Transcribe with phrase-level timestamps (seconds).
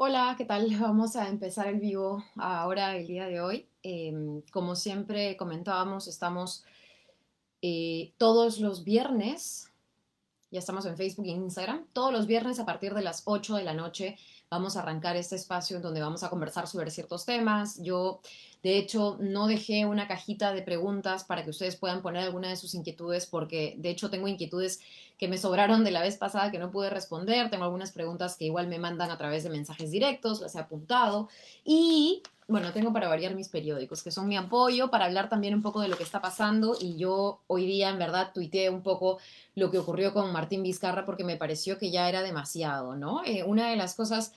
[0.00, 0.68] Hola, ¿qué tal?
[0.80, 3.66] Vamos a empezar el vivo ahora, el día de hoy.
[3.82, 4.14] Eh,
[4.52, 6.64] como siempre comentábamos, estamos
[7.62, 9.72] eh, todos los viernes,
[10.52, 13.64] ya estamos en Facebook en Instagram, todos los viernes a partir de las 8 de
[13.64, 14.16] la noche
[14.50, 17.78] vamos a arrancar este espacio en donde vamos a conversar sobre ciertos temas.
[17.82, 18.20] Yo,
[18.62, 22.56] de hecho, no dejé una cajita de preguntas para que ustedes puedan poner alguna de
[22.56, 24.80] sus inquietudes, porque de hecho tengo inquietudes
[25.18, 27.50] que me sobraron de la vez pasada que no pude responder.
[27.50, 31.28] Tengo algunas preguntas que igual me mandan a través de mensajes directos, las he apuntado.
[31.64, 35.60] Y bueno, tengo para variar mis periódicos, que son mi apoyo, para hablar también un
[35.60, 36.76] poco de lo que está pasando.
[36.80, 39.18] Y yo hoy día, en verdad, tuiteé un poco
[39.54, 43.22] lo que ocurrió con Martín Vizcarra porque me pareció que ya era demasiado, ¿no?
[43.26, 44.32] Eh, una de las cosas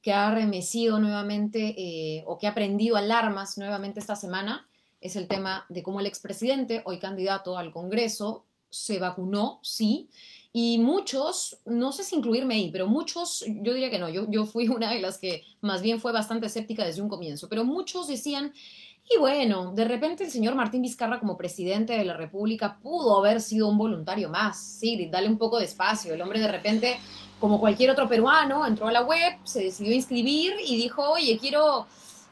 [0.00, 4.68] que ha remecido nuevamente eh, o que ha prendido alarmas nuevamente esta semana
[5.00, 10.08] es el tema de cómo el expresidente, hoy candidato al Congreso, se vacunó, sí,
[10.58, 14.46] y muchos, no sé si incluirme ahí, pero muchos, yo diría que no, yo, yo
[14.46, 18.08] fui una de las que más bien fue bastante escéptica desde un comienzo, pero muchos
[18.08, 18.54] decían,
[19.14, 23.42] y bueno, de repente el señor Martín Vizcarra como presidente de la República pudo haber
[23.42, 26.96] sido un voluntario más, sí, dale un poco de espacio, el hombre de repente,
[27.38, 31.86] como cualquier otro peruano, entró a la web, se decidió inscribir y dijo, oye, quiero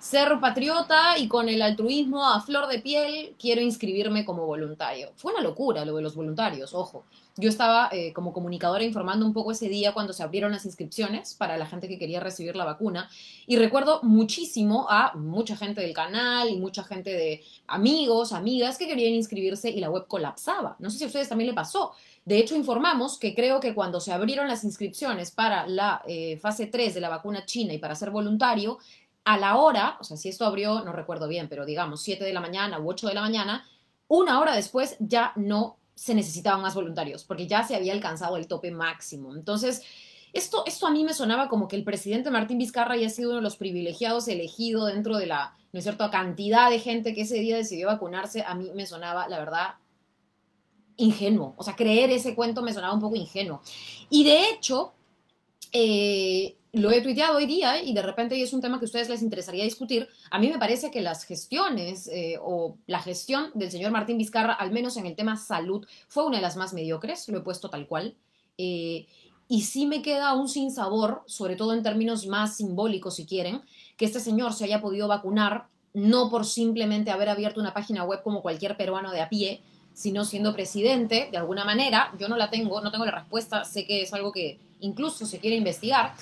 [0.05, 5.13] ser patriota y con el altruismo a flor de piel quiero inscribirme como voluntario.
[5.17, 7.07] Fue una locura lo de los voluntarios, ojo.
[7.37, 11.33] Yo estaba eh, como comunicadora informando un poco ese día cuando se abrieron las inscripciones
[11.33, 13.09] para la gente que quería recibir la vacuna
[13.47, 18.87] y recuerdo muchísimo a mucha gente del canal y mucha gente de amigos, amigas que
[18.87, 20.77] querían inscribirse y la web colapsaba.
[20.81, 21.93] No sé si a ustedes también le pasó.
[22.25, 26.67] De hecho, informamos que creo que cuando se abrieron las inscripciones para la eh, fase
[26.67, 28.79] 3 de la vacuna china y para ser voluntario,
[29.25, 32.33] a la hora, o sea, si esto abrió, no recuerdo bien, pero digamos 7 de
[32.33, 33.67] la mañana u 8 de la mañana,
[34.07, 38.49] una hora después ya no se necesitaban más voluntarios, porque ya se había alcanzado el
[38.49, 39.35] tope máximo.
[39.35, 39.83] Entonces,
[40.33, 43.31] esto, esto a mí me sonaba como que el presidente Martín Vizcarra ya ha sido
[43.31, 47.23] uno de los privilegiados elegido dentro de la, ¿no es cierto?, cantidad de gente que
[47.23, 49.75] ese día decidió vacunarse, a mí me sonaba, la verdad,
[50.97, 51.55] ingenuo.
[51.57, 53.63] O sea, creer ese cuento me sonaba un poco ingenuo.
[54.11, 54.93] Y de hecho,
[55.73, 59.09] eh, lo he tuiteado hoy día y de repente es un tema que a ustedes
[59.09, 60.09] les interesaría discutir.
[60.31, 64.55] A mí me parece que las gestiones eh, o la gestión del señor Martín Vizcarra,
[64.55, 67.71] al menos en el tema salud, fue una de las más mediocres, lo he puesto
[67.71, 68.17] tal cual.
[68.59, 69.07] Eh,
[69.47, 73.63] y sí me queda un sinsabor, sobre todo en términos más simbólicos, si quieren,
[73.97, 78.23] que este señor se haya podido vacunar, no por simplemente haber abierto una página web
[78.25, 79.63] como cualquier peruano de a pie,
[79.93, 82.13] sino siendo presidente, de alguna manera.
[82.19, 85.39] Yo no la tengo, no tengo la respuesta, sé que es algo que incluso se
[85.39, 86.15] quiere investigar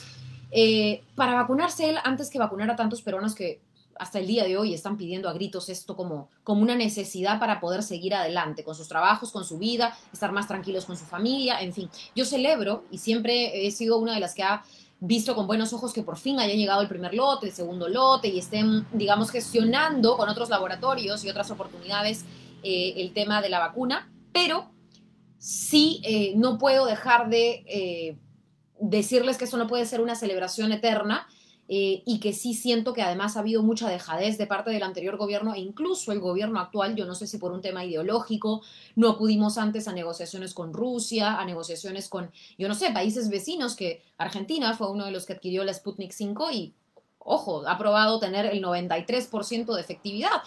[0.54, 3.62] eh, para vacunarse él antes que vacunar a tantos peruanos que
[3.98, 7.58] hasta el día de hoy están pidiendo a gritos esto como, como una necesidad para
[7.58, 11.60] poder seguir adelante con sus trabajos, con su vida, estar más tranquilos con su familia,
[11.62, 11.88] en fin.
[12.14, 14.62] Yo celebro y siempre he sido una de las que ha
[15.00, 18.28] visto con buenos ojos que por fin haya llegado el primer lote, el segundo lote
[18.28, 22.24] y estén, digamos, gestionando con otros laboratorios y otras oportunidades
[22.62, 24.70] eh, el tema de la vacuna, pero
[25.38, 28.18] sí eh, no puedo dejar de
[28.82, 31.28] decirles que eso no puede ser una celebración eterna
[31.68, 35.16] eh, y que sí siento que además ha habido mucha dejadez de parte del anterior
[35.16, 38.62] gobierno e incluso el gobierno actual, yo no sé si por un tema ideológico,
[38.96, 43.76] no acudimos antes a negociaciones con Rusia, a negociaciones con, yo no sé, países vecinos,
[43.76, 46.74] que Argentina fue uno de los que adquirió la Sputnik 5 y,
[47.20, 50.42] ojo, ha probado tener el 93% de efectividad.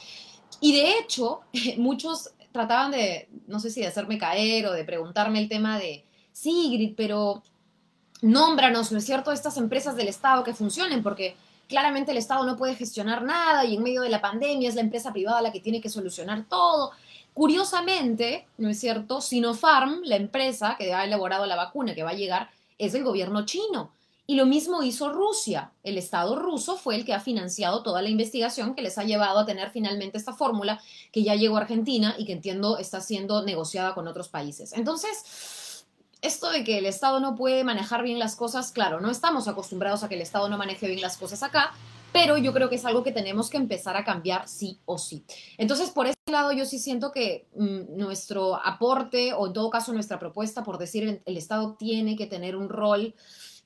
[0.60, 1.40] Y de hecho,
[1.78, 6.04] muchos trataban de, no sé si de hacerme caer o de preguntarme el tema de,
[6.36, 7.44] Sigrid, pero
[8.26, 11.36] nómbranos, ¿no es cierto?, estas empresas del Estado que funcionen, porque
[11.70, 14.82] claramente el Estado no puede gestionar nada y en medio de la pandemia es la
[14.82, 16.92] empresa privada la que tiene que solucionar todo.
[17.34, 22.16] Curiosamente, ¿no es cierto?, Sinopharm, la empresa que ha elaborado la vacuna que va a
[22.16, 23.92] llegar, es el gobierno chino.
[24.28, 25.72] Y lo mismo hizo Rusia.
[25.84, 29.38] El Estado ruso fue el que ha financiado toda la investigación que les ha llevado
[29.38, 30.82] a tener finalmente esta fórmula
[31.12, 34.74] que ya llegó a Argentina y que entiendo está siendo negociada con otros países.
[34.74, 35.64] Entonces,
[36.26, 40.04] esto de que el Estado no puede manejar bien las cosas, claro, no estamos acostumbrados
[40.04, 41.72] a que el Estado no maneje bien las cosas acá,
[42.12, 45.26] pero yo creo que es algo que tenemos que empezar a cambiar sí o sí.
[45.58, 49.92] Entonces, por ese lado, yo sí siento que mm, nuestro aporte, o en todo caso
[49.92, 53.14] nuestra propuesta, por decir, el Estado tiene que tener un rol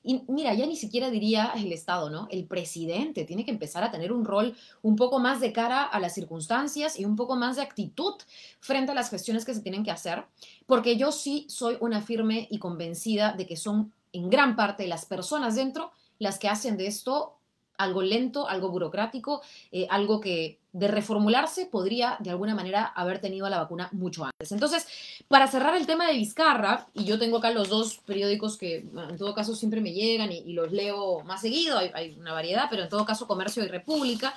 [0.02, 2.26] y mira, ya ni siquiera diría el Estado, ¿no?
[2.30, 6.00] El presidente tiene que empezar a tener un rol un poco más de cara a
[6.00, 8.14] las circunstancias y un poco más de actitud
[8.60, 10.24] frente a las gestiones que se tienen que hacer,
[10.66, 15.04] porque yo sí soy una firme y convencida de que son en gran parte las
[15.04, 17.39] personas dentro las que hacen de esto
[17.80, 19.42] algo lento, algo burocrático,
[19.72, 24.52] eh, algo que de reformularse podría de alguna manera haber tenido la vacuna mucho antes.
[24.52, 24.86] Entonces,
[25.26, 29.16] para cerrar el tema de Vizcarra, y yo tengo acá los dos periódicos que en
[29.18, 32.88] todo caso siempre me llegan y, los leo más seguido, hay, una variedad, pero en
[32.88, 34.34] todo caso Comercio y República,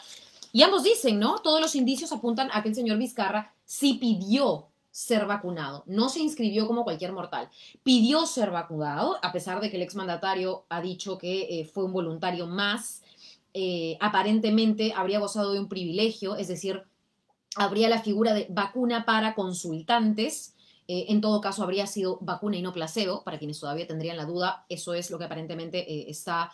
[0.51, 1.40] y ambos dicen, ¿no?
[1.40, 6.19] Todos los indicios apuntan a que el señor Vizcarra sí pidió ser vacunado, no se
[6.19, 7.50] inscribió como cualquier mortal,
[7.81, 11.94] pidió ser vacunado, a pesar de que el exmandatario ha dicho que eh, fue un
[11.94, 13.01] voluntario más
[13.53, 16.83] eh, aparentemente habría gozado de un privilegio, es decir,
[17.55, 20.55] habría la figura de vacuna para consultantes.
[20.88, 23.23] Eh, en todo caso, habría sido vacuna y no placebo.
[23.23, 26.51] Para quienes todavía tendrían la duda, eso es lo que aparentemente eh, está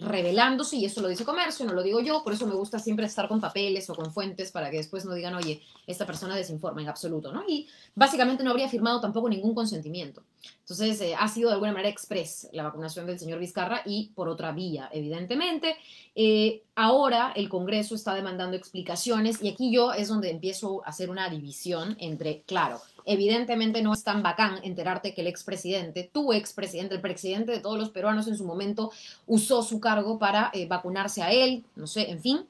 [0.00, 3.06] revelándose y eso lo dice comercio, no lo digo yo, por eso me gusta siempre
[3.06, 6.82] estar con papeles o con fuentes para que después no digan, oye, esta persona desinforma
[6.82, 7.42] en absoluto, ¿no?
[7.48, 10.22] Y básicamente no habría firmado tampoco ningún consentimiento.
[10.60, 14.52] Entonces, ha sido de alguna manera express la vacunación del señor Vizcarra y por otra
[14.52, 15.76] vía, evidentemente.
[16.14, 21.08] Eh, ahora el Congreso está demandando explicaciones y aquí yo es donde empiezo a hacer
[21.08, 26.94] una división entre, claro, evidentemente no es tan bacán enterarte que el expresidente, tu expresidente,
[26.94, 28.92] el presidente de todos los peruanos en su momento,
[29.26, 32.46] usó su cargo para eh, vacunarse a él, no sé, en fin.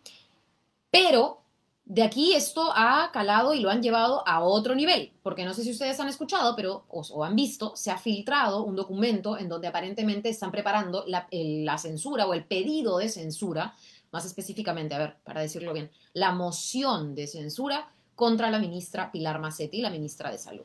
[0.90, 1.40] Pero
[1.88, 5.64] de aquí esto ha calado y lo han llevado a otro nivel, porque no sé
[5.64, 9.68] si ustedes han escuchado, pero o, han visto, se ha filtrado un documento en donde
[9.68, 13.74] aparentemente están preparando la, censura o el pedido de censura,
[14.12, 19.40] más específicamente, a ver, para decirlo bien, la moción de censura contra la ministra Pilar
[19.40, 20.64] Macetti, la ministra de Salud.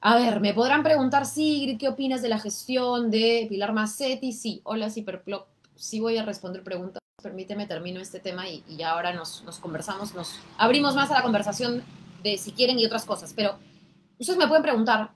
[0.00, 4.32] A ver, me podrán preguntar, Sigrid, ¿qué opinas de la gestión de Pilar Macetti?
[4.32, 5.46] Sí, hola, Ciperplop,
[5.82, 10.38] sí voy a responder preguntas permíteme termino este tema y, ya ahora nos, conversamos, nos
[10.58, 11.82] abrimos más a la conversación
[12.22, 13.32] de si quieren y otras cosas.
[13.34, 13.58] Pero
[14.18, 15.12] ustedes me pueden preguntar,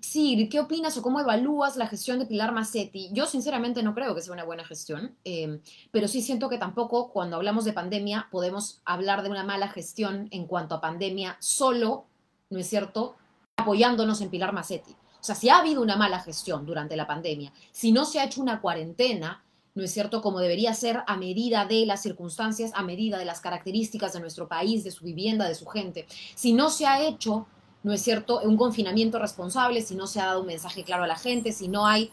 [0.00, 3.10] sí, ¿qué opinas o cómo evalúas la gestión de Pilar Massetti?
[3.12, 5.60] Yo sinceramente no creo que sea una buena gestión, eh,
[5.90, 10.28] pero sí siento que tampoco cuando hablamos de pandemia podemos hablar de una mala gestión
[10.30, 12.06] en cuanto a pandemia solo,
[12.50, 13.16] ¿no es cierto?,
[13.56, 14.92] apoyándonos en Pilar Massetti.
[14.92, 18.24] O sea, si ha habido una mala gestión durante la pandemia, si no se ha
[18.24, 19.44] hecho una cuarentena,
[19.74, 23.40] ¿no es cierto?, como debería ser a medida de las circunstancias, a medida de las
[23.40, 26.06] características de nuestro país, de su vivienda, de su gente.
[26.34, 27.46] Si no se ha hecho,
[27.82, 31.06] ¿no es cierto?, un confinamiento responsable, si no se ha dado un mensaje claro a
[31.06, 32.10] la gente, si no hay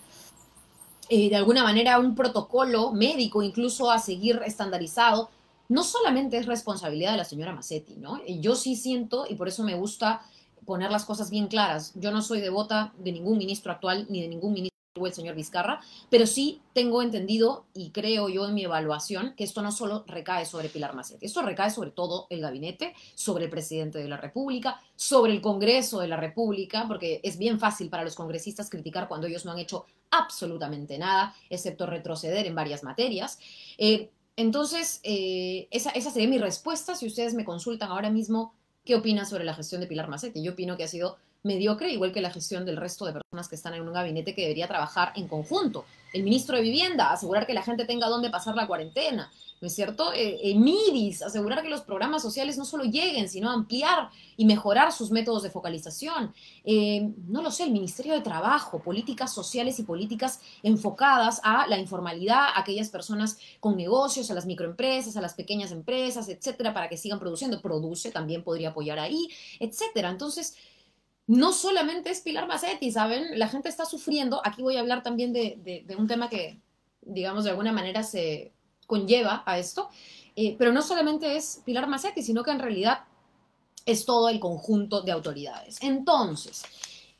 [1.09, 5.29] eh, de alguna manera un protocolo médico incluso a seguir estandarizado,
[5.67, 8.21] no solamente es responsabilidad de la señora Massetti, ¿no?
[8.25, 10.21] Yo sí siento, y por eso me gusta
[10.65, 14.27] poner las cosas bien claras, yo no soy devota de ningún ministro actual ni de
[14.27, 19.33] ningún ministro el señor Vizcarra, pero sí tengo entendido y creo yo en mi evaluación
[19.35, 23.45] que esto no solo recae sobre Pilar Macetti, esto recae sobre todo el gabinete, sobre
[23.45, 27.89] el presidente de la República, sobre el Congreso de la República, porque es bien fácil
[27.89, 32.83] para los congresistas criticar cuando ellos no han hecho absolutamente nada, excepto retroceder en varias
[32.83, 33.39] materias.
[33.77, 38.53] Eh, entonces, eh, esa, esa sería mi respuesta si ustedes me consultan ahora mismo
[38.85, 40.41] qué opinan sobre la gestión de Pilar Macetti.
[40.41, 43.55] Yo opino que ha sido mediocre, igual que la gestión del resto de personas que
[43.55, 45.85] están en un gabinete que debería trabajar en conjunto.
[46.11, 49.31] El ministro de Vivienda, asegurar que la gente tenga dónde pasar la cuarentena,
[49.61, 50.11] ¿no es cierto?
[50.13, 54.91] Eh, eh, MIDIS, asegurar que los programas sociales no solo lleguen, sino ampliar y mejorar
[54.91, 56.33] sus métodos de focalización.
[56.63, 61.77] Eh, no lo sé, el Ministerio de Trabajo, políticas sociales y políticas enfocadas a la
[61.77, 66.89] informalidad, a aquellas personas con negocios, a las microempresas, a las pequeñas empresas, etcétera, para
[66.89, 67.61] que sigan produciendo.
[67.61, 70.09] Produce, también podría apoyar ahí, etcétera.
[70.09, 70.55] Entonces,
[71.29, 73.37] no solamente es Pilar Macetti, ¿saben?
[73.37, 74.41] La gente está sufriendo.
[74.43, 76.59] Aquí voy a hablar también de, un tema que,
[77.01, 78.51] digamos, de alguna manera se
[78.87, 79.89] conlleva a esto.
[80.35, 83.01] Eh, pero no solamente es Pilar Macetti, sino que en realidad
[83.85, 85.77] es todo el conjunto de autoridades.
[85.83, 86.63] Entonces,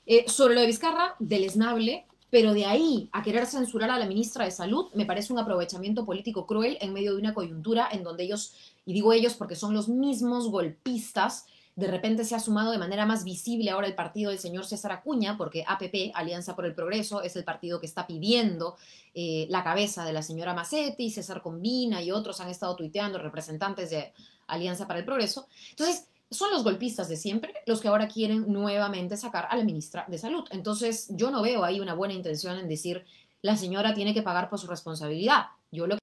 [0.08, 4.44] eh, sobre lo de Vizcarra, deleznable, pero de ahí a querer censurar a la ministra
[4.44, 8.24] de Salud, me parece un aprovechamiento político cruel en medio de una coyuntura en donde
[8.24, 8.56] ellos,
[8.88, 11.46] y digo ellos porque son los mismos golpistas
[11.80, 14.92] de repente se ha sumado de manera más visible ahora el partido del señor César
[14.92, 18.76] Acuña, porque APP, Alianza por el Progreso, es el partido que está pidiendo
[19.14, 23.92] eh, la cabeza de la señora Macetti, César Combina y otros han estado tuiteando, representantes
[23.92, 24.12] de
[24.48, 25.48] Alianza para el Progreso.
[25.70, 30.06] Entonces, son los golpistas de siempre los que ahora quieren nuevamente sacar a la ministra
[30.10, 30.44] de Salud.
[30.52, 33.06] Entonces, yo no veo ahí una buena intención en decir,
[33.42, 35.46] la señora tiene que pagar por su responsabilidad.
[35.72, 35.98] Yo lo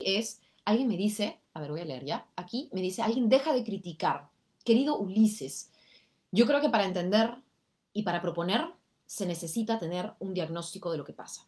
[0.00, 3.28] que es, alguien me dice, a ver, voy a leer ya, aquí me dice, alguien
[3.28, 4.29] deja de criticar
[4.64, 5.70] Querido Ulises,
[6.32, 7.34] yo creo que para entender
[7.92, 8.66] y para proponer
[9.06, 11.46] se necesita tener un diagnóstico de lo que pasa.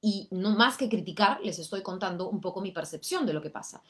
[0.00, 3.50] Y no más que criticar, les estoy contando un poco mi percepción de lo que
[3.50, 3.82] pasa.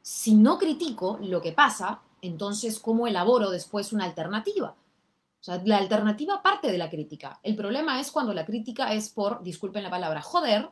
[0.00, 4.76] Si no critico lo que pasa, entonces, ¿cómo elaboro después una alternativa?
[5.40, 7.40] O sea, la alternativa parte de la crítica.
[7.42, 10.70] El problema es cuando la crítica es por, disculpen la palabra, joder,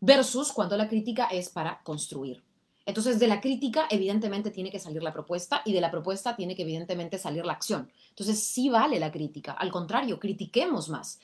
[0.00, 2.42] versus cuando la crítica es para construir.
[2.88, 6.56] Entonces, de la crítica, evidentemente, tiene que salir la propuesta y de la propuesta tiene
[6.56, 7.92] que, evidentemente, salir la acción.
[8.08, 9.52] Entonces, sí vale la crítica.
[9.52, 11.20] Al contrario, critiquemos más.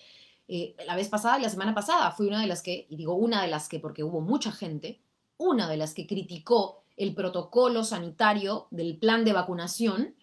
[0.47, 3.41] Eh, la vez pasada la semana pasada fui una de las que, y digo una
[3.41, 5.01] de las que porque hubo mucha gente,
[5.39, 10.15] una de las que criticó el protocolo sanitario del plan de vacunación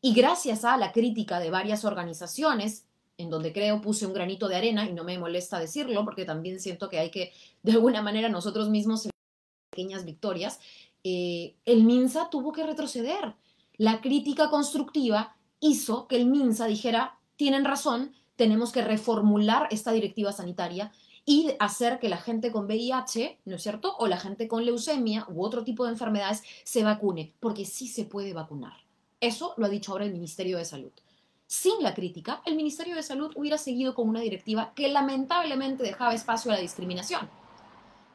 [0.00, 2.86] y gracias a la crítica de varias organizaciones,
[3.18, 6.60] en donde creo puse un granito de arena y no me molesta decirlo porque también
[6.60, 7.32] siento que hay que
[7.64, 9.08] de alguna manera nosotros mismos
[9.74, 10.60] pequeñas victorias,
[11.02, 13.34] eh, el MINSA tuvo que retroceder.
[13.76, 20.32] La crítica constructiva hizo que el MINSA dijera, tienen razón, tenemos que reformular esta directiva
[20.32, 20.92] sanitaria
[21.26, 23.96] y hacer que la gente con VIH, ¿no es cierto?
[23.98, 28.04] O la gente con leucemia u otro tipo de enfermedades se vacune, porque sí se
[28.04, 28.74] puede vacunar.
[29.20, 30.92] Eso lo ha dicho ahora el Ministerio de Salud.
[31.46, 36.14] Sin la crítica, el Ministerio de Salud hubiera seguido con una directiva que lamentablemente dejaba
[36.14, 37.28] espacio a la discriminación.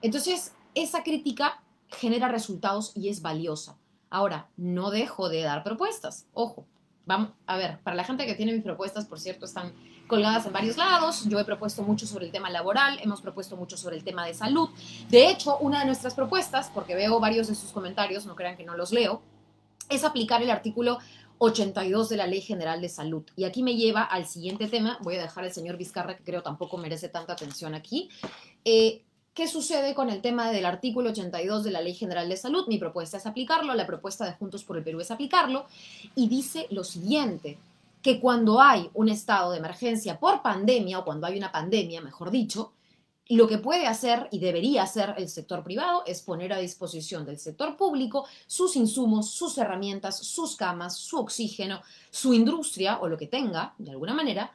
[0.02, 3.78] Entonces, esa crítica genera resultados y es valiosa.
[4.10, 6.26] Ahora, no dejo de dar propuestas.
[6.34, 6.66] Ojo,
[7.06, 9.74] vamos a ver, para la gente que tiene mis propuestas, por cierto, están
[10.08, 11.26] colgadas en varios lados.
[11.26, 14.34] Yo he propuesto mucho sobre el tema laboral, hemos propuesto mucho sobre el tema de
[14.34, 14.70] salud.
[15.10, 18.66] De hecho, una de nuestras propuestas, porque veo varios de sus comentarios, no crean que
[18.66, 19.22] no los leo,
[19.90, 21.00] es aplicar el artículo
[21.40, 23.24] 82 de la Ley General de Salud.
[23.36, 24.98] Y aquí me lleva al siguiente tema.
[25.02, 28.10] Voy a dejar al señor Vizcarra, que creo tampoco merece tanta atención aquí.
[28.66, 29.04] Eh,
[29.40, 32.68] ¿Qué sucede con el tema del artículo 82 de la Ley General de Salud?
[32.68, 35.66] Mi propuesta es aplicarlo, la propuesta de Juntos por el Perú es aplicarlo,
[36.14, 37.58] y dice lo siguiente,
[38.02, 42.32] que cuando hay un estado de emergencia por pandemia, o cuando hay una pandemia, mejor
[42.32, 42.74] dicho,
[43.30, 47.40] lo que puede hacer y debería hacer el sector privado es poner a disposición del
[47.40, 51.82] sector público sus insumos, sus herramientas, sus camas, su oxígeno,
[52.12, 54.52] su industria o lo que tenga, de alguna manera,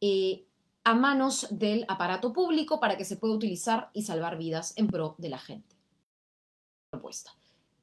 [0.00, 0.42] eh,
[0.86, 5.16] a manos del aparato público para que se pueda utilizar y salvar vidas en pro
[5.18, 5.74] de la gente.
[6.90, 7.32] Propuesta.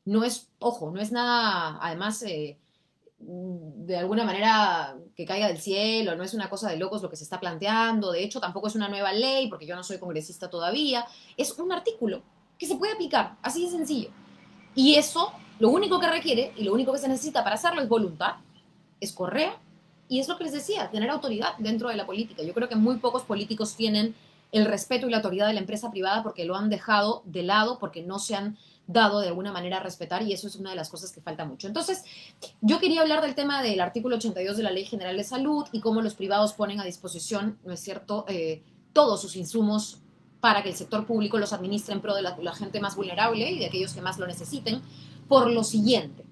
[0.06, 2.58] No es, ojo, no es nada, además, eh,
[3.20, 7.18] de alguna manera que caiga del cielo, no es una cosa de locos lo que
[7.18, 10.50] se está planteando, de hecho tampoco es una nueva ley, porque yo no soy congresista
[10.50, 11.06] todavía,
[11.36, 12.22] es un artículo
[12.58, 14.12] que se puede aplicar, así de sencillo.
[14.76, 17.90] Y eso, lo único que requiere y lo único que se necesita para hacerlo es
[17.90, 18.36] voluntad,
[19.02, 19.60] es correa
[20.14, 22.44] y es lo que les decía, tener autoridad dentro de la política.
[22.44, 24.14] Yo creo que muy pocos políticos tienen
[24.52, 27.80] el respeto y la autoridad de la empresa privada porque lo han dejado de lado,
[27.80, 28.56] porque no se han
[28.86, 31.46] dado de alguna manera a respetar y eso es una de las cosas que falta
[31.46, 31.66] mucho.
[31.66, 32.04] Entonces,
[32.62, 35.80] yo quería hablar del tema del artículo 82 de la Ley General de Salud y
[35.80, 38.62] cómo los privados ponen a disposición, ¿no es cierto?, eh,
[38.94, 39.98] todos sus insumos
[40.42, 43.50] para que el sector público los administre en pro de la, la gente más vulnerable
[43.50, 44.84] y de aquellos que más lo necesiten,
[45.28, 46.24] por lo siguiente.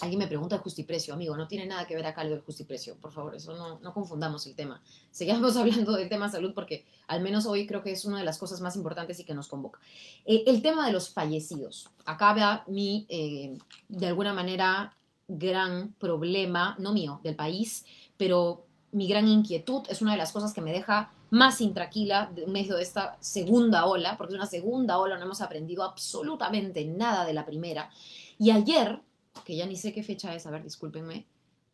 [0.00, 2.96] Alguien me pregunta el justiprecio, amigo, no tiene nada que ver acá lo del justiprecio,
[2.96, 4.82] por favor, eso no, no confundamos el tema.
[5.12, 8.38] Seguimos hablando del tema salud porque al menos hoy creo que es una de las
[8.38, 9.78] cosas más importantes y que nos convoca.
[10.24, 11.88] Eh, el tema de los fallecidos.
[12.04, 13.56] Acá va mi, eh,
[13.88, 14.96] de alguna manera,
[15.28, 17.84] gran problema, no mío, del país,
[18.16, 22.52] pero mi gran inquietud es una de las cosas que me deja más intranquila en
[22.52, 27.24] medio de esta segunda ola, porque es una segunda ola, no hemos aprendido absolutamente nada
[27.24, 27.90] de la primera.
[28.38, 29.00] Y ayer
[29.44, 31.26] que ya ni sé qué fecha es, a ver, discúlpenme,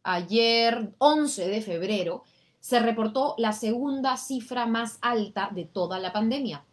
[0.02, 2.24] ayer 11 de febrero,
[2.60, 6.64] se reportó la segunda cifra más alta de toda la pandemia.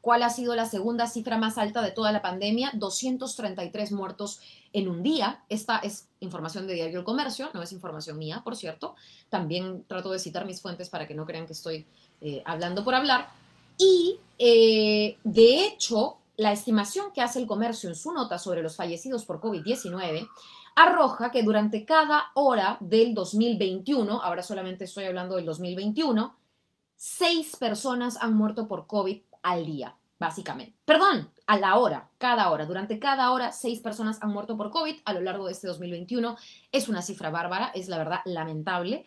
[0.00, 2.70] ¿Cuál ha sido la segunda cifra más alta de toda la pandemia?
[2.74, 4.40] 233 muertos
[4.72, 5.42] en un día.
[5.48, 8.94] Esta es información de Diario El Comercio, no es información mía, por cierto.
[9.28, 11.86] También trato de citar mis fuentes para que no crean que estoy
[12.20, 13.28] eh, hablando por hablar.
[13.76, 18.76] Y eh, de hecho, la estimación que hace el comercio en su nota sobre los
[18.76, 20.28] fallecidos por COVID-19
[20.76, 26.36] arroja que durante cada hora del 2021, ahora solamente estoy hablando del 2021,
[26.94, 30.76] seis personas han muerto por COVID al día, básicamente.
[30.84, 32.66] Perdón, a la hora, cada hora.
[32.66, 36.36] Durante cada hora, seis personas han muerto por COVID a lo largo de este 2021.
[36.70, 39.04] Es una cifra bárbara, es la verdad lamentable.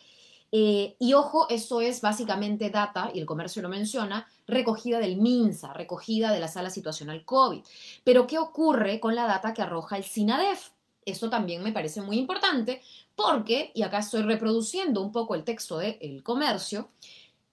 [0.52, 5.74] Eh, y ojo, eso es básicamente data, y el comercio lo menciona, recogida del MINSA,
[5.74, 7.62] recogida de la sala situacional COVID.
[8.04, 10.72] Pero, ¿qué ocurre con la data que arroja el SINADEF?
[11.06, 12.82] Esto también me parece muy importante
[13.16, 16.90] porque, y acá estoy reproduciendo un poco el texto del comercio,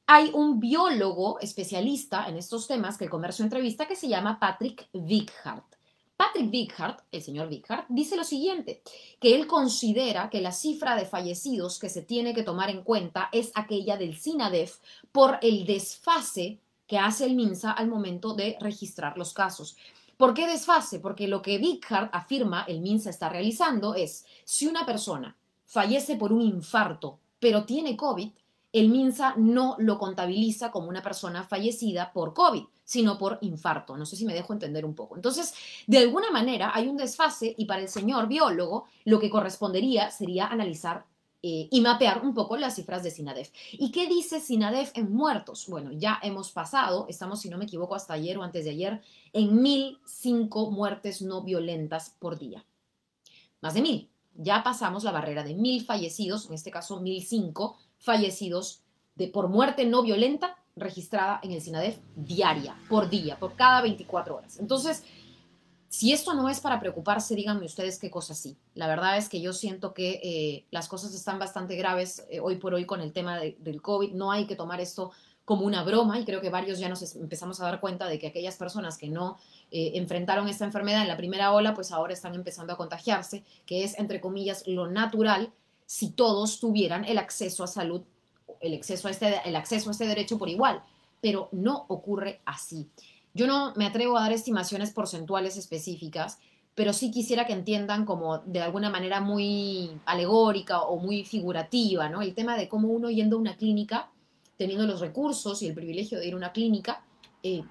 [0.06, 4.88] hay un biólogo especialista en estos temas que el comercio entrevista que se llama Patrick
[4.92, 5.77] Wickhardt.
[6.18, 8.82] Patrick Wickhardt, el señor Wickhardt, dice lo siguiente,
[9.20, 13.28] que él considera que la cifra de fallecidos que se tiene que tomar en cuenta
[13.30, 14.78] es aquella del SINADEF
[15.12, 16.58] por el desfase
[16.88, 19.76] que hace el MINSA al momento de registrar los casos.
[20.16, 20.98] ¿Por qué desfase?
[20.98, 26.32] Porque lo que Wickhardt afirma el MINSA está realizando es, si una persona fallece por
[26.32, 28.30] un infarto, pero tiene COVID,
[28.72, 33.98] el MINSA no lo contabiliza como una persona fallecida por COVID, sino por infarto.
[33.98, 35.14] No sé si me dejo entender un poco.
[35.14, 35.52] Entonces,
[35.86, 40.46] de alguna manera hay un desfase y para el señor biólogo lo que correspondería sería
[40.46, 41.04] analizar
[41.42, 43.50] eh, y mapear un poco las cifras de SINADEF.
[43.72, 45.66] ¿Y qué dice SINADEF en muertos?
[45.68, 49.02] Bueno, ya hemos pasado, estamos, si no me equivoco, hasta ayer o antes de ayer,
[49.34, 52.64] en 1.005 muertes no violentas por día.
[53.60, 54.08] Más de 1.000.
[54.36, 58.80] Ya pasamos la barrera de 1.000 fallecidos, en este caso 1.005 fallecidos
[59.14, 64.36] de, por muerte no violenta registrada en el SINADEF diaria, por día, por cada 24
[64.36, 64.58] horas.
[64.58, 65.04] Entonces,
[65.88, 68.58] si esto no es para preocuparse, díganme ustedes qué cosa sí.
[68.74, 72.56] La verdad es que yo siento que eh, las cosas están bastante graves eh, hoy
[72.56, 74.12] por hoy con el tema del COVID.
[74.12, 75.12] No hay que tomar esto
[75.46, 78.26] como una broma y creo que varios ya nos empezamos a dar cuenta de que
[78.26, 79.38] aquellas personas que no
[79.70, 83.82] eh, enfrentaron esta enfermedad en la primera ola, pues ahora están empezando a contagiarse, que
[83.82, 85.54] es, entre comillas, lo natural
[85.86, 88.02] si todos tuvieran el acceso a salud,
[88.60, 90.82] el acceso a este, el acceso a este derecho por igual.
[91.20, 92.88] Pero no ocurre así.
[93.34, 96.38] Yo no me atrevo a dar estimaciones porcentuales específicas,
[96.74, 102.22] pero sí quisiera que entiendan como de alguna manera muy alegórica o muy figurativa, ¿no?
[102.22, 104.10] El tema de cómo uno yendo a una clínica,
[104.56, 107.02] teniendo los recursos y el privilegio de ir a una clínica,
[107.42, 107.62] eh,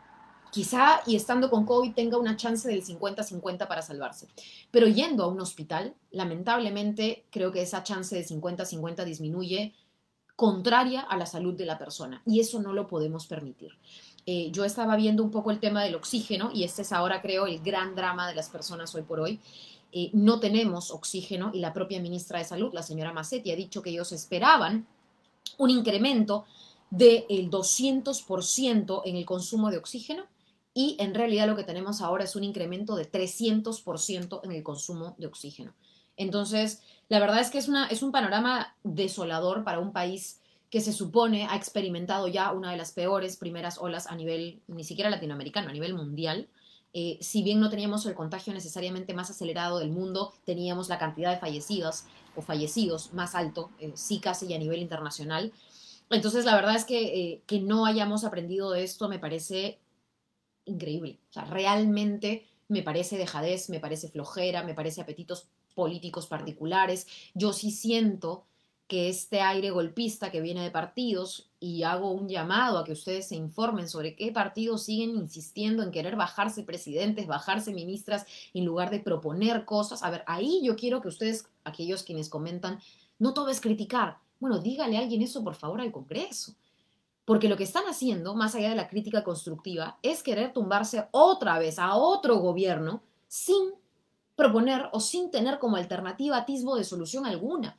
[0.51, 4.27] quizá y estando con COVID tenga una chance del 50-50 para salvarse.
[4.72, 9.74] Pero yendo a un hospital, lamentablemente creo que esa chance de 50-50 disminuye
[10.38, 13.72] contraria a la salud de la persona y eso no lo podemos permitir.
[14.27, 17.48] Eh, yo estaba viendo un poco el tema del oxígeno y este es ahora creo
[17.48, 19.39] el gran drama de las personas hoy por hoy.
[19.91, 23.82] Eh, no tenemos oxígeno y la propia ministra de Salud, la señora Massetti, ha dicho
[23.82, 24.86] que ellos esperaban
[25.58, 26.46] un incremento
[26.91, 30.25] del 200% en el consumo de oxígeno
[30.72, 35.15] y en realidad lo que tenemos ahora es un incremento de 300% en el consumo
[35.17, 35.74] de oxígeno.
[36.15, 40.82] Entonces, la verdad es que es, una, es un panorama desolador para un país que
[40.82, 45.10] se supone ha experimentado ya una de las peores primeras olas a nivel, ni siquiera
[45.10, 46.50] latinoamericano, a nivel mundial.
[46.94, 51.32] Eh, si bien no teníamos el contagio necesariamente más acelerado del mundo, teníamos la cantidad
[51.32, 52.04] de fallecidos
[52.36, 55.54] o fallecidos más alto, eh, sí casi a nivel internacional.
[56.10, 59.80] Entonces, la verdad es que, eh, que no hayamos aprendido de esto me parece
[60.66, 61.20] increíble.
[61.30, 67.05] O sea, realmente me parece dejadez, me parece flojera, me parece apetitos políticos particulares.
[67.35, 68.46] Yo sí siento
[68.87, 73.27] que este aire golpista que viene de partidos y hago un llamado a que ustedes
[73.27, 78.90] se informen sobre qué partidos siguen insistiendo en querer bajarse presidentes, bajarse ministras en lugar
[78.90, 80.01] de proponer cosas.
[80.01, 82.79] A ver, ahí yo quiero que ustedes, aquellos quienes comentan,
[83.20, 84.18] no todo es criticar.
[84.40, 86.55] Bueno, dígale a alguien eso por favor al Congreso.
[87.24, 91.59] Porque lo que están haciendo, más allá de la crítica constructiva, es querer tumbarse otra
[91.59, 93.74] vez a otro gobierno sin
[94.38, 97.78] proponer o sin tener como alternativa atisbo de solución alguna.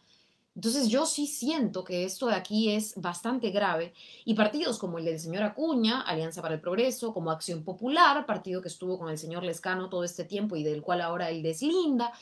[0.57, 3.94] Entonces yo sí siento que esto de aquí es bastante grave
[4.25, 8.61] y partidos como el del señor Acuña, Alianza para el Progreso, como Acción Popular, partido
[8.61, 12.12] que estuvo con el señor Lescano todo este tiempo y del cual ahora él deslinda,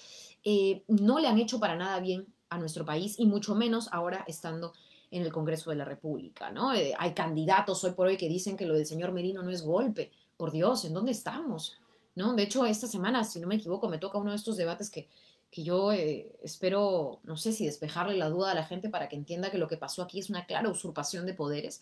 [0.44, 4.22] eh, no le han hecho para nada bien a nuestro país y mucho menos ahora
[4.29, 4.75] estando
[5.11, 6.75] en el Congreso de la República, ¿no?
[6.75, 9.62] Eh, hay candidatos hoy por hoy que dicen que lo del señor Merino no es
[9.62, 10.11] golpe.
[10.37, 11.81] Por Dios, ¿en dónde estamos?
[12.16, 15.09] De hecho, esta semana, si no me equivoco, me toca uno de estos debates que
[15.50, 19.16] que yo eh, espero, no sé si despejarle la duda a la gente para que
[19.16, 21.81] entienda que lo que pasó aquí es una clara usurpación de poderes.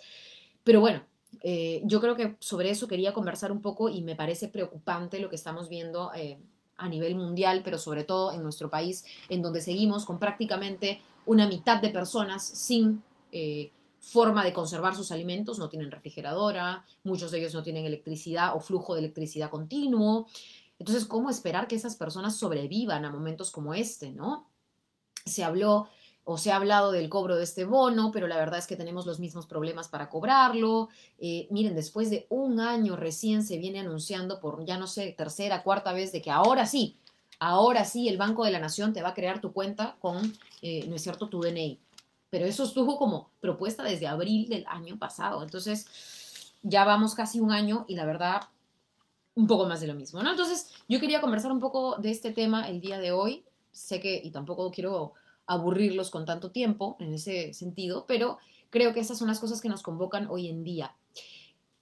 [0.63, 1.03] Pero bueno,
[1.43, 5.29] eh, yo creo que sobre eso quería conversar un poco y me parece preocupante lo
[5.29, 6.39] que estamos viendo eh,
[6.77, 11.49] a nivel mundial, pero sobre todo en nuestro país, en donde seguimos con prácticamente una
[11.49, 13.03] mitad de personas sin
[14.05, 18.61] forma de conservar sus alimentos, no tienen refrigeradora, muchos de ellos no tienen electricidad o
[18.61, 20.27] flujo de electricidad continuo.
[20.79, 24.51] Entonces, ¿cómo esperar que esas personas sobrevivan a momentos como este, no?
[25.25, 25.89] Se habló
[26.25, 29.05] o se ha hablado del cobro de este bono, pero la verdad es que tenemos
[29.07, 30.89] los mismos problemas para cobrarlo.
[31.19, 35.63] Eh, miren, después de un año recién se viene anunciando por, ya no sé, tercera,
[35.63, 36.97] cuarta vez de que ahora sí,
[37.39, 40.87] ahora sí el Banco de la Nación te va a crear tu cuenta con, eh,
[40.89, 41.79] ¿no es cierto?, tu DNI.
[42.35, 45.45] Pero eso estuvo como propuesta desde abril del año pasado.
[45.45, 48.41] Entonces, ya vamos casi un año y la verdad
[49.37, 50.33] un poco más de lo mismo, ¿no?
[50.33, 53.45] Entonces, yo quería conversar un poco de este tema el día de hoy.
[53.71, 55.13] Sé que, y tampoco quiero
[55.47, 59.69] aburrirlos con tanto tiempo en ese sentido, pero creo que esas son las cosas que
[59.69, 60.97] nos convocan hoy en día.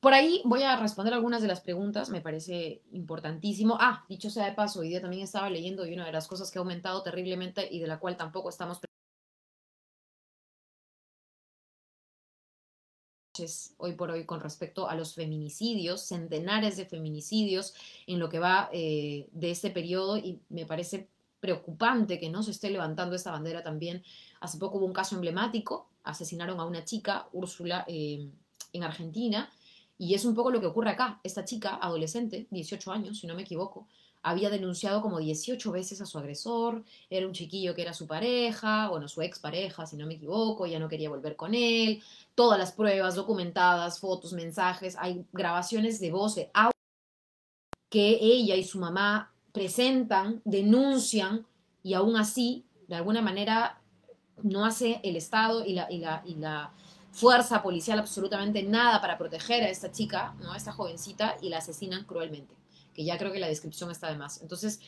[0.00, 3.78] Por ahí voy a responder algunas de las preguntas, me parece importantísimo.
[3.80, 6.50] Ah, dicho sea de paso, hoy día también estaba leyendo y una de las cosas
[6.50, 8.80] que ha aumentado terriblemente y de la cual tampoco estamos
[13.78, 17.74] hoy por hoy con respecto a los feminicidios, centenares de feminicidios
[18.06, 21.08] en lo que va eh, de este periodo y me parece
[21.40, 24.02] preocupante que no se esté levantando esta bandera también.
[24.40, 28.28] Hace poco hubo un caso emblemático, asesinaron a una chica, Úrsula, eh,
[28.72, 29.50] en Argentina,
[29.98, 31.20] y es un poco lo que ocurre acá.
[31.22, 33.88] Esta chica, adolescente, 18 años, si no me equivoco,
[34.22, 38.88] había denunciado como 18 veces a su agresor, era un chiquillo que era su pareja,
[38.88, 42.02] bueno, su expareja, si no me equivoco, ya no quería volver con él,
[42.34, 46.72] todas las pruebas documentadas, fotos, mensajes, hay grabaciones de voz, de audio,
[47.90, 51.44] que ella y su mamá presentan, denuncian,
[51.82, 53.80] y aún así, de alguna manera,
[54.42, 56.72] no hace el Estado y la, y la, y la
[57.10, 60.52] fuerza policial absolutamente nada para proteger a esta chica, ¿no?
[60.52, 62.61] a esta jovencita, y la asesinan cruelmente
[62.94, 64.40] que ya creo que la descripción está de más.
[64.42, 64.80] Entonces,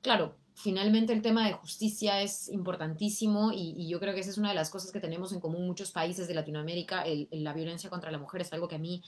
[0.00, 4.50] claro, finalmente el tema de justicia es importantísimo y, yo creo que esa es una
[4.50, 7.04] de las cosas que tenemos en común muchos países de Latinoamérica.
[7.30, 9.02] la violencia contra la mujer es algo que a mí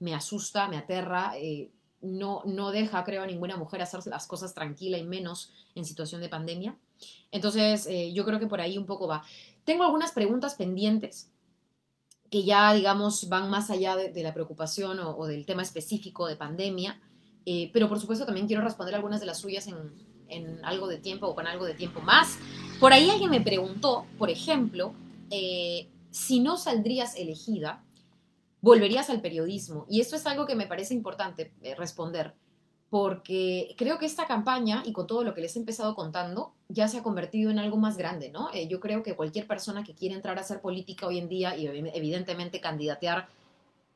[0.00, 1.32] me asusta, me aterra.
[1.36, 5.84] Eh, no, no deja, creo, a ninguna mujer hacer las cosas tranquila y menos en
[5.84, 6.76] situación de pandemia.
[7.30, 9.24] Entonces, eh, yo creo que por ahí un poco va.
[9.64, 11.30] Tengo algunas preguntas pendientes
[12.30, 17.00] que ya, digamos, van más allá de, la preocupación o, del tema específico de pandemia.
[17.46, 21.26] Eh, pero por supuesto también quiero responder algunas de las suyas en, algo de tiempo
[21.26, 22.38] o con algo de tiempo más.
[22.80, 24.92] Por ahí alguien me preguntó, por ejemplo,
[25.30, 27.82] eh, si no saldrías elegida,
[28.60, 29.86] volverías al periodismo.
[29.88, 32.34] Y esto es algo que me parece importante eh, responder,
[32.90, 36.88] porque creo que esta campaña, y con todo lo que les he empezado contando, ya
[36.88, 38.52] se ha convertido en algo más grande, ¿no?
[38.68, 41.66] yo creo que cualquier persona que quiere entrar a hacer política hoy en día y
[41.66, 43.28] evidentemente candidatear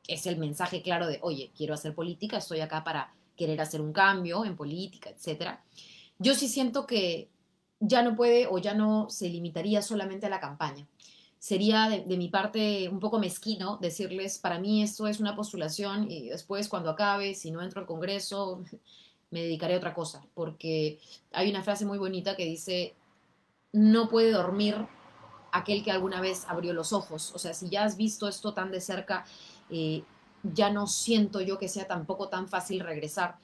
[0.07, 3.93] es el mensaje claro de, oye, quiero hacer política, estoy acá para querer hacer un
[3.93, 5.59] cambio en política, etc.
[6.19, 7.29] Yo sí siento que
[7.79, 10.87] ya no puede o ya no se limitaría solamente a la campaña.
[11.39, 16.29] Sería de, mi parte un poco mezquino decirles, para mí esto es una postulación y
[16.29, 18.63] después cuando acabe, si no entro al Congreso,
[19.31, 20.99] me dedicaré a otra cosa, porque
[21.33, 22.95] hay una frase muy bonita que dice,
[23.73, 24.87] no puede dormir
[25.51, 27.31] aquel que alguna vez abrió los ojos.
[27.35, 29.25] O sea, si ya has visto esto tan de cerca,
[29.69, 30.03] eh,
[30.43, 33.37] ya no siento yo que sea tampoco tan fácil regresar.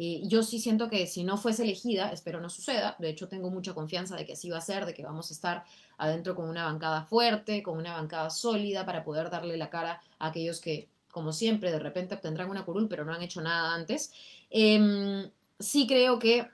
[0.00, 3.50] Eh, yo sí siento que si no fuese elegida, espero no suceda, de hecho tengo
[3.50, 5.64] mucha confianza de que así va a ser, de que vamos a estar
[5.96, 10.28] adentro con una bancada fuerte, con una bancada sólida para poder darle la cara a
[10.28, 14.12] aquellos que, como siempre, de repente obtendrán una curul, pero no han hecho nada antes.
[14.50, 16.48] Em, sí creo que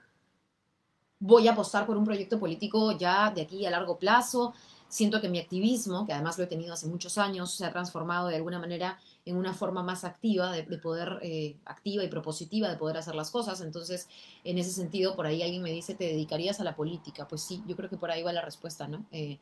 [1.19, 4.53] voy a apostar por un proyecto político ya de aquí a largo plazo.
[4.87, 8.27] Siento que mi activismo, que además lo he tenido hace muchos años, se ha transformado
[8.27, 12.77] de alguna manera en una forma más activa, de, poder, eh, activa y propositiva de
[12.77, 13.59] poder hacer las cosas.
[13.61, 14.07] Entonces,
[14.43, 17.27] en ese sentido, por ahí alguien me dice, ¿te dedicarías a la política?
[17.27, 19.05] Pues sí, yo creo que por ahí va la respuesta, ¿no?
[19.11, 19.39] Eh,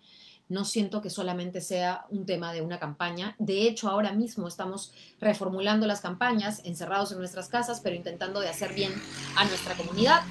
[0.49, 3.35] no siento que solamente sea un tema de una campaña.
[3.39, 8.49] De hecho, ahora mismo estamos reformulando las campañas, encerrados en nuestras casas, pero intentando de
[8.49, 8.91] hacer bien
[9.35, 10.21] a nuestra comunidad.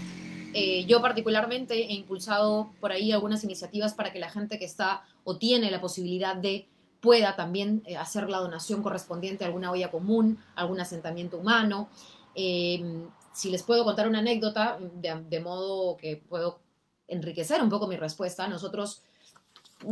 [0.55, 5.03] Eh, yo particularmente he impulsado por ahí algunas iniciativas para que la gente que está
[5.25, 6.69] o tiene la posibilidad de
[7.03, 11.89] pueda también eh, hacer la donación correspondiente a alguna olla común, algún asentamiento humano.
[12.35, 16.61] Em, si les puedo contar una anécdota, de, modo que puedo
[17.09, 19.03] enriquecer un poco mi respuesta, nosotros,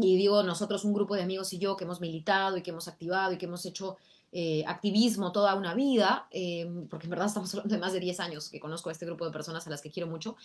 [0.00, 2.86] y digo nosotros, un grupo de amigos y yo que hemos militado y que hemos
[2.86, 3.96] activado y que hemos hecho
[4.30, 8.20] eh, activismo toda una vida, em, porque en verdad estamos hablando de más de 10
[8.20, 10.36] años que conozco a este grupo de personas a las que quiero mucho,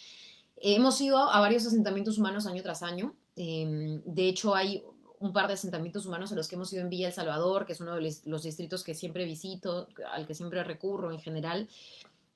[0.57, 3.13] hemos ido a varios asentamientos humanos año tras año.
[3.35, 4.83] Em, de hecho, hay
[5.19, 7.73] un par de asentamientos humanos a los que hemos ido en Villa El Salvador, que
[7.73, 11.67] es uno de los distritos que siempre visito, al que siempre recurro en general,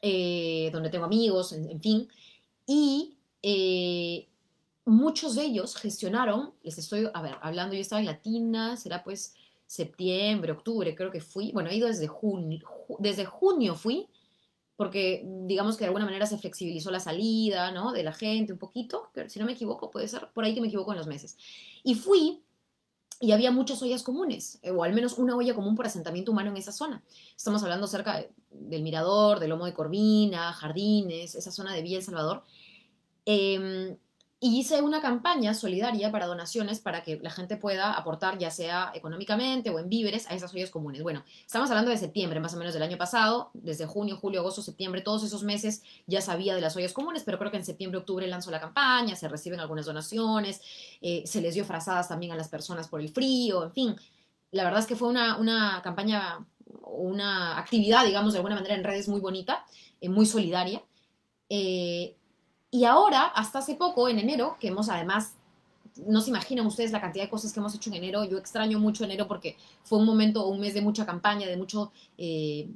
[0.02, 2.08] eh, donde tengo amigos, en, fin.
[2.66, 4.28] Y eh,
[4.86, 9.36] muchos de ellos gestionaron, les estoy, a ver, hablando, yo estaba en Latina, será pues
[9.68, 14.08] septiembre, octubre, creo que fui, bueno, he ido desde junio, desde junio fui,
[14.76, 17.92] porque digamos que de alguna manera se flexibilizó la salida, ¿no?
[17.92, 20.62] De la gente un poquito, pero si no me equivoco, puede ser por ahí que
[20.62, 21.38] me equivoco en los meses.
[21.84, 22.42] Y fui
[23.20, 26.52] y había muchas ollas comunes, eh, o al menos una olla común por asentamiento humano
[26.52, 27.04] en esa zona.
[27.36, 32.04] Estamos hablando cerca del Mirador, del Lomo de Corvina, Jardines, esa zona de Villa El
[32.04, 32.44] Salvador.
[33.26, 33.98] Em,
[34.42, 38.90] y hice una campaña solidaria para donaciones para que la gente pueda aportar, ya sea
[38.94, 41.04] económicamente o en víveres, a esas ollas comunes.
[41.04, 44.62] Bueno, estamos hablando de septiembre, más o menos del año pasado, desde junio, julio, agosto,
[44.62, 48.00] septiembre, todos esos meses ya sabía de las ollas comunes, pero creo que en septiembre,
[48.00, 50.62] octubre lanzó la campaña, se reciben algunas donaciones,
[51.02, 53.96] eh, se les dio frazadas también a las personas por el frío, en fin.
[54.52, 56.46] La verdad es que fue una, una campaña,
[56.84, 59.66] una actividad, digamos, de alguna manera en redes muy bonita,
[60.00, 60.82] eh, muy solidaria.
[61.50, 62.16] Eh,
[62.72, 65.34] y ahora, hasta hace poco, en enero, que hemos además,
[66.06, 68.24] no se imaginan ustedes la cantidad de cosas que hemos hecho en enero.
[68.26, 71.92] Yo extraño mucho enero porque fue un momento, un mes de mucha campaña, de mucho
[72.18, 72.70] eh,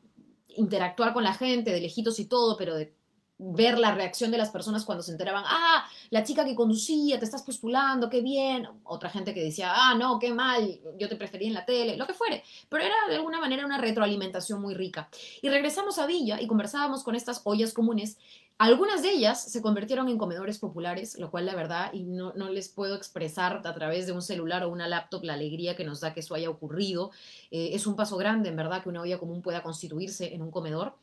[0.55, 2.93] interactuar con la gente, de lejitos y todo, pero de
[3.37, 7.25] ver la reacción de las personas cuando se enteraban, ah, la chica que conducía, te
[7.25, 8.67] estás postulando, qué bien.
[8.83, 12.07] Otra gente que decía, ah, no, qué mal, yo te prefería en la tele, lo
[12.07, 12.43] que fuere.
[12.69, 15.09] Pero era de alguna manera una retroalimentación muy rica.
[15.41, 18.17] Y regresamos a Villa y conversábamos con estas ollas comunes.
[18.59, 22.49] Algunas de ellas se convirtieron en comedores populares, lo cual la verdad, y no, no
[22.49, 25.99] les puedo expresar a través de un celular o una laptop la alegría que nos
[26.01, 27.11] da que eso haya ocurrido.
[27.51, 30.51] Eh, es un paso grande, en verdad, que una olla común pueda constituirse en un
[30.51, 30.95] comedor.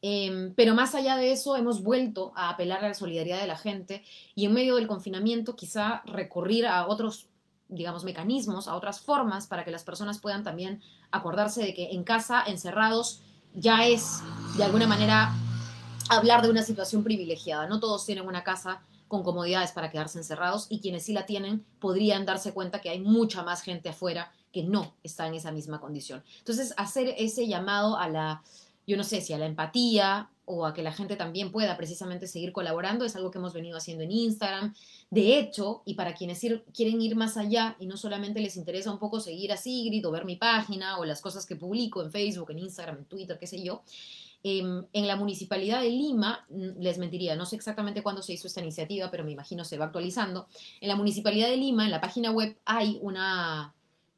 [0.00, 3.56] Em, pero más allá de eso, hemos vuelto a apelar a la solidaridad de la
[3.56, 4.02] gente
[4.34, 7.28] y en medio del confinamiento quizá recurrir a otros,
[7.68, 12.04] digamos, mecanismos, a otras formas para que las personas puedan también acordarse de que en
[12.04, 13.22] casa, encerrados,
[13.54, 14.20] ya es
[14.56, 15.32] de alguna manera
[16.08, 17.66] hablar de una situación privilegiada.
[17.66, 21.64] No todos tienen una casa con comodidades para quedarse encerrados y quienes sí la tienen
[21.78, 25.80] podrían darse cuenta que hay mucha más gente afuera que no está en esa misma
[25.80, 26.24] condición.
[26.38, 28.42] Entonces, hacer ese llamado a la
[28.86, 32.26] yo no sé si a la empatía o a que la gente también pueda precisamente
[32.26, 34.74] seguir colaborando, es algo que hemos venido haciendo en Instagram.
[35.10, 36.40] De hecho, y para quienes
[36.74, 40.10] quieren ir más allá y no solamente les interesa un poco seguir a Sigrid o
[40.10, 43.46] ver mi página o las cosas que publico en Facebook, en Instagram, en Twitter, qué
[43.46, 43.82] sé yo,
[44.44, 48.46] em, en la Municipalidad de Lima, mm, les mentiría, no sé exactamente cuándo se hizo
[48.46, 50.46] esta iniciativa, pero me imagino se va actualizando.
[50.80, 53.74] En la Municipalidad de Lima, en la página web, hay una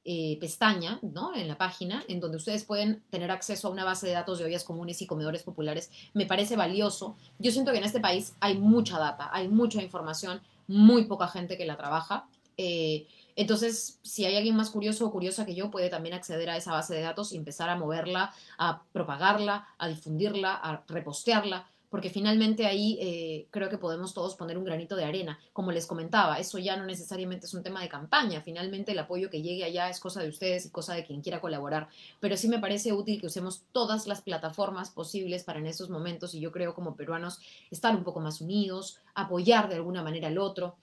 [0.09, 1.35] eh, pestaña ¿no?
[1.35, 4.45] en la página en donde ustedes pueden tener acceso a una base de datos de
[4.45, 5.91] ollas comunes y comedores populares.
[6.15, 7.17] Me parece valioso.
[7.41, 11.57] Yo siento que en este país hay mucha data, hay mucha información, muy poca gente
[11.57, 12.29] que la trabaja.
[12.57, 16.57] Eh, entonces, si hay alguien más curioso o curiosa que yo, puede también acceder a
[16.57, 22.11] esa base de datos y empezar a moverla, a propagarla, a difundirla, a repostearla porque
[22.11, 25.39] finalmente ahí eh, creo que podemos todos poner un granito de arena.
[25.53, 29.31] Como les comentaba, eso ya no necesariamente es un tema de campaña, finalmente el apoyo
[29.31, 31.89] que llegue allá es cosa de ustedes y cosa de quien quiera colaborar,
[32.21, 36.35] pero sí me parece útil que usemos todas las plataformas posibles para en estos momentos
[36.35, 37.39] y yo creo como peruanos
[37.71, 40.77] estar un poco más unidos, apoyar de alguna manera al otro.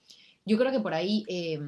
[0.44, 1.24] Yo creo que por ahí...
[1.28, 1.60] Eh,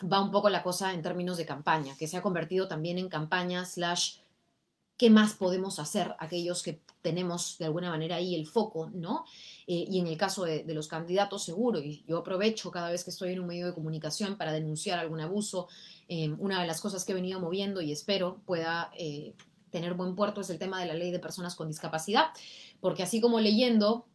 [0.00, 3.08] va un poco la cosa en términos de campaña, que se ha convertido también en
[3.08, 4.16] campaña slash
[4.96, 9.24] qué más podemos hacer aquellos que tenemos de alguna manera ahí el foco, ¿no?
[9.66, 13.10] Eh, y en el caso de, los candidatos, seguro, y yo aprovecho cada vez que
[13.10, 15.68] estoy en un medio de comunicación para denunciar algún abuso.
[16.08, 19.34] Eh, una de las cosas que he venido moviendo y espero pueda eh,
[19.70, 22.26] tener buen puerto es el tema de la ley de personas con discapacidad,
[22.80, 24.06] porque así como leyendo,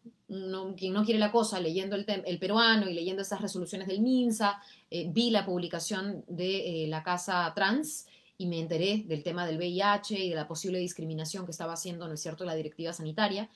[0.78, 4.62] quien no quiere la cosa, leyendo el, el, peruano y leyendo estas resoluciones del MINSA,
[5.08, 8.06] vi la publicación de la Casa Trans,
[8.40, 12.08] y me enteré del tema del VIH y de la posible discriminación que estaba haciendo,
[12.08, 13.50] ¿no es cierto?, la directiva sanitaria,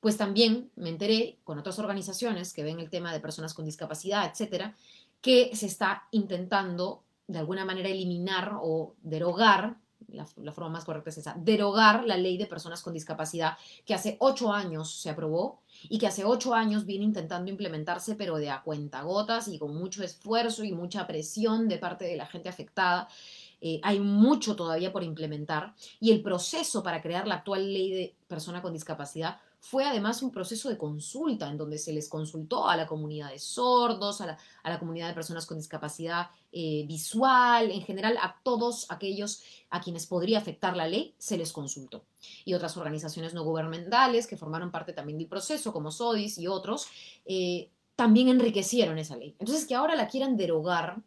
[0.00, 4.30] pues también me enteré con otras organizaciones que ven el tema de personas con discapacidad,
[4.30, 4.76] etcétera,
[5.20, 9.76] que se está intentando de alguna manera eliminar o derogar,
[10.08, 14.16] la, forma más correcta es esa, derogar la ley de personas con discapacidad que hace
[14.20, 18.62] ocho años se aprobó y que hace ocho años viene intentando implementarse, pero de a
[18.62, 23.08] cuentagotas y con mucho esfuerzo y mucha presión de parte de la gente afectada.
[23.60, 28.14] Eh, hay mucho todavía por implementar y el proceso para crear la actual ley de
[28.28, 32.76] persona con discapacidad fue además un proceso de consulta en donde se les consultó a
[32.76, 38.16] la comunidad de sordos, a la, comunidad de personas con discapacidad eh, visual, en general
[38.20, 42.04] a todos aquellos a quienes podría afectar la ley, se les consultó.
[42.44, 46.86] Y otras organizaciones no gubernamentales que formaron parte también del proceso, como SODIS y otros,
[47.26, 49.34] eh, también enriquecieron esa ley.
[49.38, 51.02] Entonces, que ahora la quieran derogar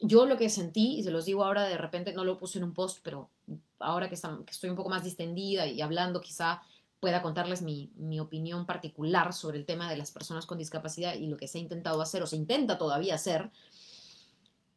[0.00, 2.64] yo lo que sentí, y se los digo ahora, de repente no lo puse en
[2.64, 3.30] un post, pero
[3.80, 6.62] ahora que, estoy un poco más distendida y hablando, quizá
[7.00, 11.36] pueda contarles mi, opinión particular sobre el tema de las personas con discapacidad y lo
[11.36, 13.50] que se ha intentado hacer o se intenta todavía hacer.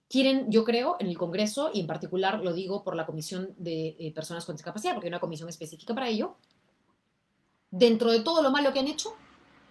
[0.07, 3.95] Quieren, yo creo, en el Congreso, y en particular lo digo por la Comisión de
[3.97, 6.35] eh, Personas con Discapacidad, porque hay una comisión específica para ello,
[7.71, 9.15] dentro de todo lo malo que han hecho,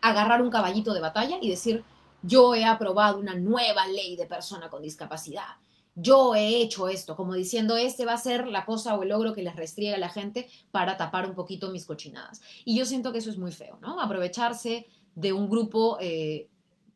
[0.00, 1.84] agarrar un caballito de batalla y decir,
[2.22, 5.56] yo he aprobado una nueva ley de persona con discapacidad,
[6.00, 9.34] yo he hecho esto, como diciendo, este va a ser la cosa o el logro
[9.34, 12.40] que les restriega a la gente para tapar un poquito mis cochinadas.
[12.64, 14.00] Y yo siento que eso es muy feo, ¿no?
[14.00, 16.48] Aprovecharse de un grupo eh,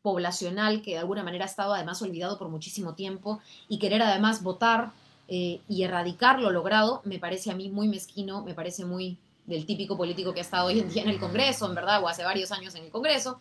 [0.02, 4.42] poblacional que de alguna manera ha estado además olvidado por muchísimo tiempo y querer además
[4.42, 4.92] votar
[5.28, 9.66] eh, y erradicar lo logrado, me parece a mí muy mezquino, me parece muy del
[9.66, 12.22] típico político que ha estado hoy en día en el Congreso, en verdad, o hace
[12.22, 13.40] varios años en el Congreso.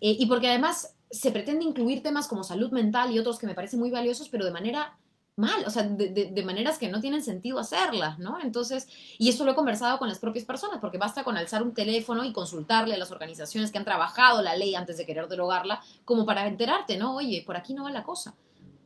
[0.00, 3.54] Eh, y porque además se pretende incluir temas como salud mental y otros que me
[3.54, 4.96] parecen muy valiosos, pero de manera
[5.36, 8.40] mal, o sea, de, maneras que no tienen sentido hacerlas, ¿no?
[8.40, 8.86] Entonces,
[9.18, 12.24] y esto lo he conversado con las propias personas, porque basta con alzar un teléfono
[12.24, 16.24] y consultarle a las organizaciones que han trabajado la ley antes de querer derogarla, como
[16.24, 17.16] para enterarte, ¿no?
[17.16, 18.34] Oye, por aquí no va la cosa.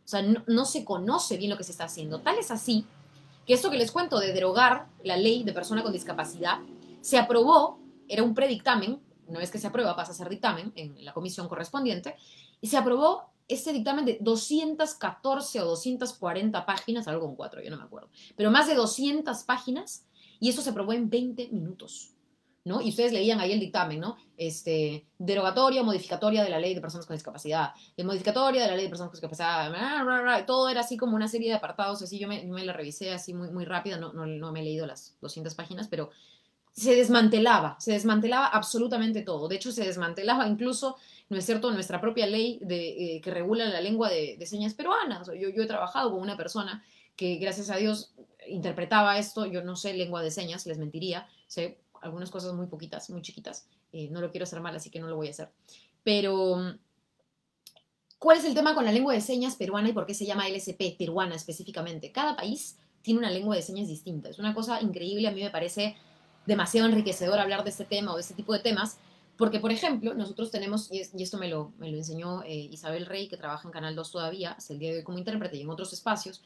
[0.04, 2.20] O sea, no, no se conoce bien lo que se está haciendo.
[2.20, 2.86] Tal es así
[3.46, 6.60] que esto que les cuento de derogar la ley de persona con discapacidad
[7.02, 11.04] se aprobó, era un predictamen una vez que se aprueba, pasa a ser dictamen en
[11.04, 12.16] la comisión correspondiente,
[12.60, 17.76] y se aprobó este dictamen de 214 o 240 páginas, algo con cuatro, yo no
[17.76, 20.04] me acuerdo, pero más de 200 páginas,
[20.40, 22.14] y eso se aprobó en 20 minutos.
[22.64, 22.82] ¿no?
[22.82, 24.16] Y ustedes leían ahí el dictamen, ¿no?
[24.36, 28.84] Este, derogatoria, modificatoria de la ley de personas con discapacidad, de modificatoria de la ley
[28.84, 32.44] de personas con discapacidad, todo era así como una serie de apartados, así yo me,
[32.44, 35.88] la revisé así muy, muy rápida, no, no, no me he leído las 200 páginas,
[35.88, 36.10] pero
[36.78, 39.48] se desmantelaba, se desmantelaba absolutamente todo.
[39.48, 40.96] De hecho, se desmantelaba incluso,
[41.28, 45.26] ¿no es cierto?, nuestra propia ley de, eh, que regula la lengua de, señas peruanas.
[45.26, 46.84] Yo, yo he trabajado con una persona
[47.16, 48.12] que, gracias a Dios,
[48.46, 49.44] interpretaba esto.
[49.44, 51.26] Yo no sé lengua de señas, les mentiría.
[51.48, 53.66] Sé algunas cosas muy poquitas, muy chiquitas.
[53.92, 55.50] Eh, no lo quiero hacer mal, así que no lo voy a hacer.
[56.04, 56.76] Pero,
[58.20, 60.48] ¿cuál es el tema con la lengua de señas peruana y por qué se llama
[60.48, 62.12] LSP peruana específicamente?
[62.12, 64.28] Cada país tiene una lengua de señas distinta.
[64.28, 65.96] Es una cosa increíble, a mí me parece
[66.48, 68.98] demasiado enriquecedor hablar de este tema o de este tipo de temas,
[69.36, 73.28] porque, por ejemplo, nosotros tenemos, y, esto me lo, me lo enseñó eh, Isabel Rey,
[73.28, 75.68] que trabaja en Canal 2 todavía, hasta el día de hoy como intérprete y en
[75.68, 76.42] otros espacios,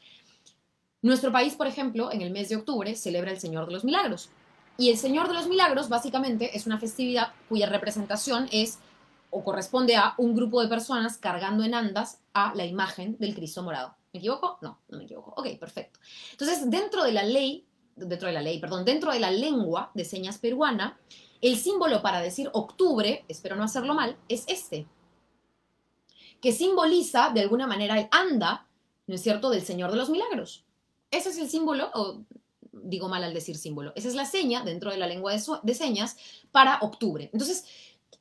[1.01, 4.29] nuestro país, por ejemplo, en el mes de octubre celebra el Señor de los Milagros.
[4.77, 8.79] Y el Señor de los Milagros, básicamente, es una festividad cuya representación es
[9.29, 13.63] o corresponde a un grupo de personas cargando en andas a la imagen del Cristo
[13.63, 13.95] morado.
[14.11, 14.59] ¿Me equivoco?
[14.61, 15.33] No, no me equivoco.
[15.37, 15.99] Ok, perfecto.
[16.31, 20.05] Entonces, dentro de la ley dentro de la ley, perdón, dentro de la lengua de
[20.05, 20.99] señas peruana,
[21.41, 24.87] el símbolo para decir octubre, espero no hacerlo mal, es este,
[26.41, 28.67] que simboliza de alguna manera el anda,
[29.07, 30.63] ¿no es cierto?, del Señor de los Milagros.
[31.11, 32.23] Ese es el símbolo, o
[32.71, 36.17] digo mal al decir símbolo, esa es la seña dentro de la lengua de, señas
[36.51, 37.29] para octubre.
[37.31, 37.65] Entonces,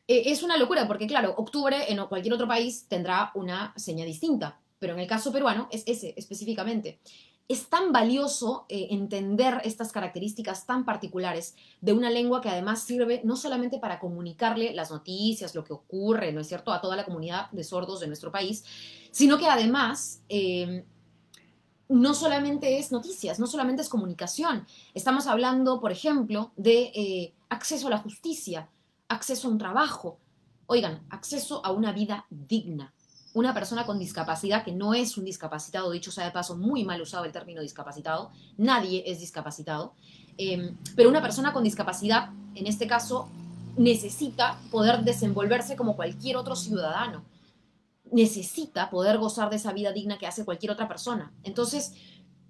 [0.09, 4.61] eh, es una locura porque, claro, octubre en cualquier otro país tendrá una seña distinta,
[4.79, 6.99] pero en el caso peruano es ese específicamente
[7.48, 13.20] es tan valioso eh, entender estas características tan particulares de una lengua que además sirve
[13.24, 17.05] no solamente para comunicarle las noticias, lo que ocurre, ¿no es cierto?, a toda la
[17.05, 18.64] comunidad de sordos de nuestro país,
[19.11, 20.85] sino que además eh,
[21.88, 24.66] no solamente es noticias, no solamente es comunicación.
[24.94, 28.70] Estamos hablando, por ejemplo, de eh, acceso a la justicia,
[29.09, 30.18] acceso a un trabajo,
[30.66, 32.94] oigan, acceso a una vida digna
[33.35, 37.01] una persona con discapacidad, que no es un discapacitado, dicho sea de paso, muy mal
[37.01, 39.95] usado el término discapacitado, nadie es discapacitado,
[40.37, 43.29] em, pero una persona con discapacidad, en este caso,
[43.77, 47.25] necesita poder desenvolverse como cualquier otro ciudadano,
[48.11, 51.33] necesita poder gozar de esa vida digna que hace cualquier otra persona.
[51.42, 51.95] Entonces,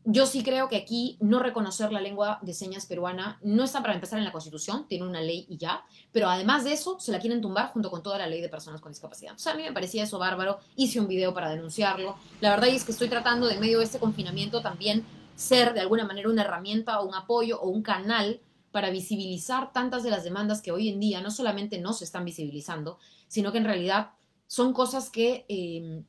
[0.05, 3.95] yo sí creo que aquí no reconocer la lengua de señas peruana no está para
[3.95, 7.21] empezar en la Constitución, tiene una ley y ya, pero además de eso se la
[7.21, 9.35] quieren tumbar junto con toda la ley de personas con discapacidad.
[9.35, 12.17] O sea, a mí me parecía eso bárbaro, hice un video para denunciarlo.
[12.41, 15.05] La verdad es que estoy tratando de en medio de este confinamiento también
[15.37, 18.41] ser de alguna manera una herramienta o un apoyo o un canal
[18.73, 22.25] para visibilizar tantas de las demandas que hoy en día no solamente no se están
[22.25, 24.13] visibilizando, sino que en realidad
[24.47, 26.03] son cosas que eh,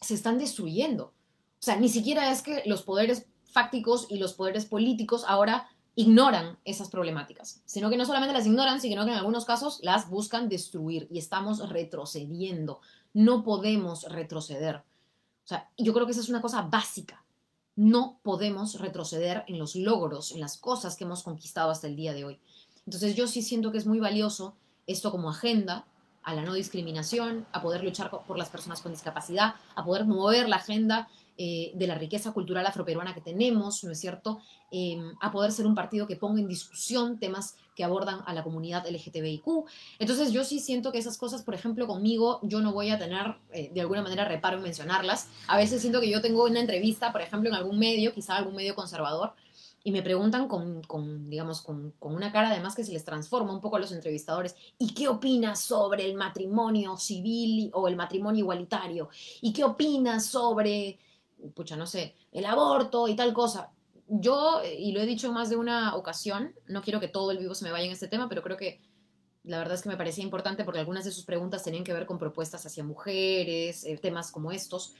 [0.00, 1.12] se están destruyendo
[1.60, 6.58] o sea, ni siquiera es que los poderes fácticos y los poderes políticos ahora ignoran
[6.64, 10.48] esas problemáticas, sino que no solamente las ignoran, sino que en algunos casos las buscan
[10.48, 12.80] destruir y estamos retrocediendo.
[13.12, 14.76] No podemos retroceder.
[14.76, 17.24] O sea, yo creo que esa es una cosa básica.
[17.74, 22.12] No podemos retroceder en los logros, en las cosas que hemos conquistado hasta el día
[22.12, 22.38] de hoy.
[22.86, 24.54] Entonces yo sí siento que es muy valioso
[24.86, 25.84] esto como agenda
[26.22, 30.48] a la no discriminación, a poder luchar por las personas con discapacidad, a poder mover
[30.48, 31.08] la agenda
[31.40, 34.40] eh, de la riqueza cultural afroperuana que tenemos, ¿no es cierto?,
[34.72, 38.42] em, a poder ser un partido que ponga en discusión temas que abordan a la
[38.42, 39.46] comunidad LGTBIQ.
[40.00, 43.36] Entonces yo sí siento que esas cosas, por ejemplo, conmigo, yo no voy a tener
[43.52, 45.28] eh, de alguna manera reparo en mencionarlas.
[45.46, 48.56] A veces siento que yo tengo una entrevista, por ejemplo, en algún medio, quizá algún
[48.56, 49.34] medio conservador,
[49.84, 53.52] y me preguntan con, con digamos, con, con, una cara además que se les transforma
[53.52, 58.40] un poco a los entrevistadores, ¿y qué opinas sobre el matrimonio civil o el matrimonio
[58.40, 59.08] igualitario?
[59.40, 60.98] ¿Y qué opinas sobre
[61.54, 63.70] pucha, no sé, el aborto y tal cosa.
[64.08, 67.54] Yo, y lo he dicho más de una ocasión, no quiero que todo el vivo
[67.54, 68.80] se me vaya en este tema, pero creo que
[69.44, 72.06] la verdad es que me parecía importante porque algunas de sus preguntas tenían que ver
[72.06, 74.94] con propuestas hacia mujeres, eh, temas como estos.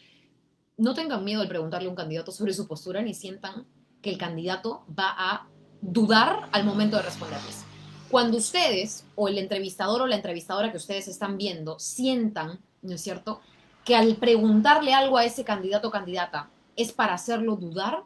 [0.77, 3.67] No tengan miedo al preguntarle a un candidato sobre su postura ni sientan
[4.01, 5.49] que el candidato va a
[5.81, 7.65] dudar al momento de responderles.
[8.11, 13.03] Cuando ustedes o el entrevistador o la entrevistadora que ustedes están viendo sientan, ¿no es
[13.03, 13.41] cierto?,
[13.89, 18.05] que al preguntarle algo a ese candidato o candidata es para hacerlo dudar,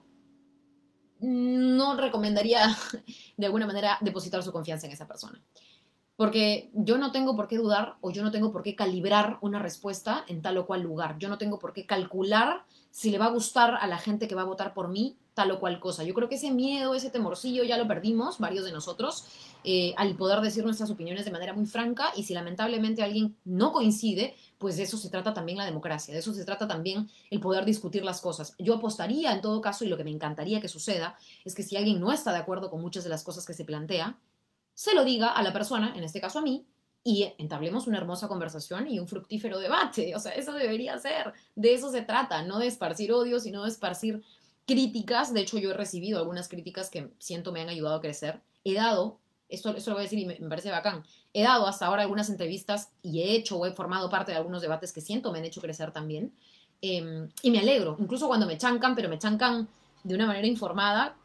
[1.18, 2.60] no recomendaría
[3.36, 5.42] de alguna manera depositar su confianza en esa persona.
[6.14, 9.58] Porque yo no tengo por qué dudar o yo no tengo por qué calibrar una
[9.58, 11.18] respuesta en tal o cual lugar.
[11.18, 14.36] Yo no tengo por qué calcular si le va a gustar a la gente que
[14.36, 16.04] va a votar por mí tal o cual cosa.
[16.04, 19.24] Yo creo que ese miedo, ese temorcillo ya lo perdimos, varios de nosotros,
[19.64, 23.72] eh, al poder decir nuestras opiniones de manera muy franca y si lamentablemente alguien no
[23.72, 27.40] coincide, pues de eso se trata también la democracia, de eso se trata también el
[27.40, 28.54] poder discutir las cosas.
[28.60, 31.76] Yo apostaría en todo caso y lo que me encantaría que suceda es que si
[31.76, 34.20] alguien no está de acuerdo con muchas de las cosas que se plantea,
[34.72, 36.64] se lo diga a la persona, en este caso a mí,
[37.02, 40.14] y entablemos una hermosa conversación y un fructífero debate.
[40.14, 41.32] O sea, eso debería ser.
[41.56, 44.22] De eso se trata, no de esparcir odio, sino de esparcir
[44.64, 45.34] críticas.
[45.34, 48.40] De hecho, yo he recibido algunas críticas que siento me han ayudado a crecer.
[48.62, 49.18] He dado,
[49.52, 52.28] esto, esto lo voy a decir y me, parece bacán, he dado hasta ahora algunas
[52.30, 55.44] entrevistas y he hecho o he formado parte de algunos debates que siento me han
[55.44, 56.32] hecho crecer también.
[56.80, 59.68] Em, y me alegro, incluso cuando me chancan, pero me chancan
[60.02, 61.16] de una manera informada,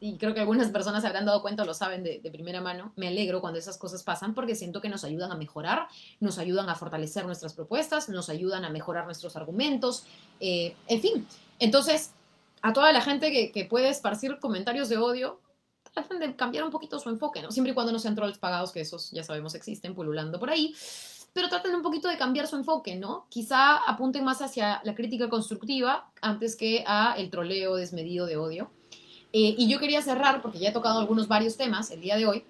[0.00, 2.92] y creo que algunas personas se habrán dado cuenta o lo saben de, primera mano,
[2.96, 5.88] me alegro cuando esas cosas pasan porque siento que nos ayudan a mejorar,
[6.20, 10.04] nos ayudan a fortalecer nuestras propuestas, nos ayudan a mejorar nuestros argumentos,
[10.40, 11.26] eh, en fin.
[11.58, 12.12] Entonces,
[12.60, 15.40] a toda la gente que, puede esparcir comentarios de odio,
[15.92, 17.50] traten de cambiar un poquito su enfoque, ¿no?
[17.50, 20.74] Siempre y cuando no sean trolls pagados, que esos ya sabemos existen pululando por ahí,
[21.32, 23.26] pero traten un poquito de cambiar su enfoque, ¿no?
[23.28, 28.70] Quizá apunten más hacia la crítica constructiva antes que a el troleo desmedido de odio.
[29.32, 32.26] Eh, y yo quería cerrar, porque ya he tocado algunos varios temas el día de
[32.26, 32.44] hoy,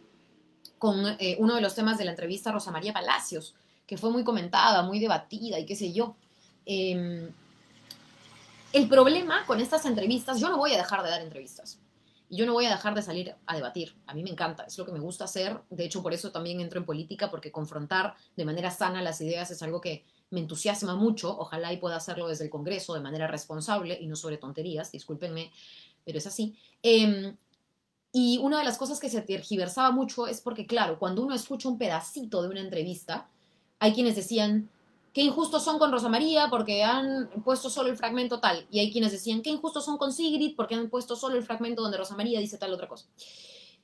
[0.79, 3.55] con eh, uno de los temas de la entrevista a Rosa María Palacios,
[3.87, 6.17] que fue muy comentada, muy debatida y qué sé yo.
[6.67, 7.31] Em,
[8.73, 11.79] el problema con estas entrevistas, yo no voy a dejar de dar entrevistas.
[12.35, 13.95] Yo no voy a dejar de salir a debatir.
[14.07, 15.61] A mí me encanta, es lo que me gusta hacer.
[15.71, 19.51] De hecho, por eso también entro en política, porque confrontar de manera sana las ideas
[19.51, 21.39] es algo que me entusiasma mucho.
[21.39, 25.53] Ojalá y pueda hacerlo desde el Congreso de manera responsable y no sobre tonterías, discúlpenme
[26.05, 26.57] pero es así.
[26.83, 27.37] Em,
[28.13, 31.69] y una de las cosas que se tergiversaba mucho es porque, claro, cuando uno escucha
[31.69, 33.29] un pedacito de una entrevista,
[33.79, 34.69] hay quienes decían,
[35.13, 38.67] qué injustos son con Rosa María porque han puesto solo el fragmento tal.
[38.71, 41.83] Y hay quienes decían, qué injustos son con Sigrid porque han puesto solo el fragmento
[41.83, 43.07] donde Rosa María dice tal otra cosa.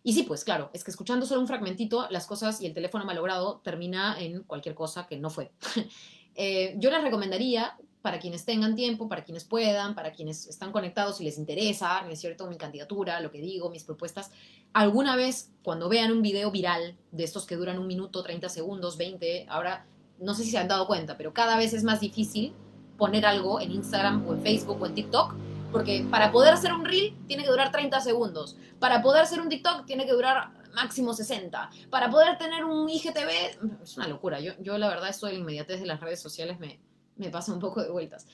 [0.03, 3.05] Y sí, pues claro, es que escuchando solo un fragmentito, las cosas y el teléfono
[3.05, 5.53] malogrado termina en cualquier cosa que no fue.
[6.41, 11.21] Eh, yo les recomendaría para quienes tengan tiempo, para quienes puedan, para quienes están conectados
[11.21, 14.31] y les interesa, ¿no es cierto?, mi candidatura, lo que digo, mis propuestas.
[14.73, 18.97] Alguna vez, cuando vean un video viral de estos que duran un minuto, 30 segundos,
[18.97, 19.85] 20, ahora
[20.21, 22.55] no sé si se han dado cuenta, pero cada vez es más difícil
[22.97, 25.35] poner algo en Instagram o en Facebook o en TikTok,
[25.71, 29.49] porque para poder hacer un reel tiene que durar 30 segundos, para poder hacer un
[29.49, 34.41] TikTok tiene que durar máximo 60, para poder tener un IGTV, es una locura.
[34.41, 36.81] Yo, yo la verdad, esto de la inmediatez de las redes sociales me,
[37.17, 38.27] me pasa un poco de vueltas.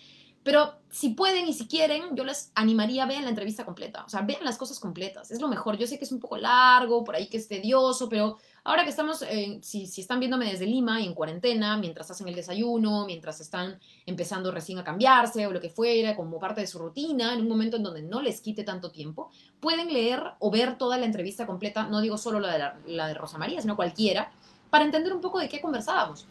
[0.45, 4.05] Pero si pueden y si quieren, yo les animaría ver la entrevista completa.
[4.05, 5.30] O sea, vean las cosas completas.
[5.30, 5.78] Es lo mejor.
[5.78, 8.91] Yo sé que es un poco largo, por ahí que es tedioso, pero ahora que
[8.91, 9.25] estamos,
[9.61, 14.51] si, están viéndome desde Lima y en cuarentena, mientras hacen el desayuno, mientras están empezando
[14.51, 17.77] recién a cambiarse o lo que fuera, como parte de su rutina, en un momento
[17.77, 21.87] en donde no les quite tanto tiempo, pueden leer o ver toda la entrevista completa,
[21.87, 24.33] no digo solo la de, la, la de Rosa María, sino cualquiera,
[24.71, 26.27] para entender un poco de qué conversábamos.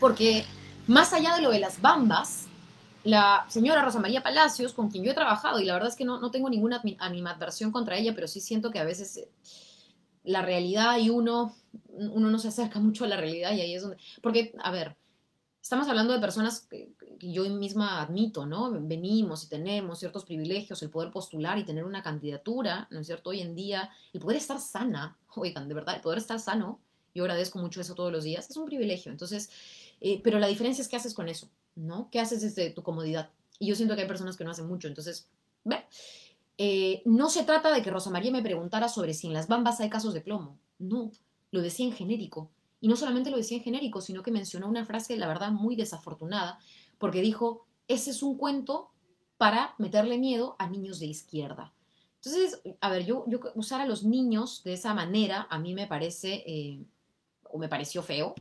[0.00, 0.44] Porque
[0.88, 2.48] más allá de lo de las bambas,
[3.04, 6.04] la señora Rosa María Palacios, con quien yo he trabajado, y la verdad es que
[6.04, 9.28] no, no tengo ninguna animadversión contra ella, pero sí siento que a veces eh,
[10.24, 11.54] la realidad y uno,
[11.88, 13.98] uno no se acerca mucho a la realidad y ahí es donde...
[14.20, 14.96] Porque, a ver,
[15.62, 18.72] estamos hablando de personas que, yo misma admito, ¿no?
[18.80, 23.30] Venimos y tenemos ciertos privilegios, el poder postular y tener una candidatura, ¿no es cierto?
[23.30, 26.80] Hoy en día, el poder estar sana, oigan, de verdad, el poder estar sano,
[27.14, 29.12] yo agradezco mucho eso todos los días, es un privilegio.
[29.12, 29.50] Entonces,
[30.00, 32.08] eh, pero la diferencia es qué haces con eso, ¿no?
[32.10, 33.30] ¿Qué haces desde tu comodidad?
[33.58, 35.28] Y yo siento que hay personas que no hacen mucho, entonces,
[35.62, 35.84] ve.
[36.58, 39.80] Eh, no se trata de que Rosa María me preguntara sobre si en las bambas
[39.80, 40.58] hay casos de plomo.
[40.78, 41.10] No,
[41.50, 42.50] lo decía en genérico.
[42.80, 45.76] Y no solamente lo decía en genérico, sino que mencionó una frase, la verdad, muy
[45.76, 46.58] desafortunada,
[46.98, 48.90] porque dijo, ese es un cuento
[49.38, 51.72] para meterle miedo a niños de izquierda.
[52.16, 55.88] Entonces, a ver, yo, yo usar a los niños de esa manera a mí me
[55.88, 56.84] parece, eh,
[57.50, 58.34] o me pareció feo,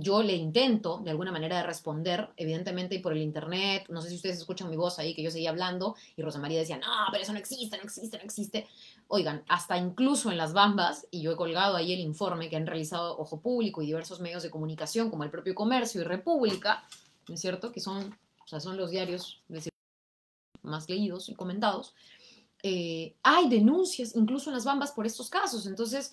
[0.00, 4.08] yo le intento de alguna manera de responder, evidentemente, y por el internet, no sé
[4.08, 6.86] si ustedes escuchan mi voz ahí, que yo seguía hablando, y Rosa María decía, no,
[7.10, 8.68] pero eso no existe, no existe, no existe.
[9.08, 12.66] Oigan, hasta incluso en las bambas, y yo he colgado ahí el informe que han
[12.66, 16.84] realizado Ojo Público y diversos medios de comunicación, como el propio Comercio y República,
[17.28, 17.72] ¿no es cierto?
[17.72, 19.42] Que son, o sea, son los diarios
[20.62, 21.94] más leídos y comentados.
[22.62, 25.66] Eh, hay denuncias incluso en las bambas por estos casos.
[25.66, 26.12] Entonces,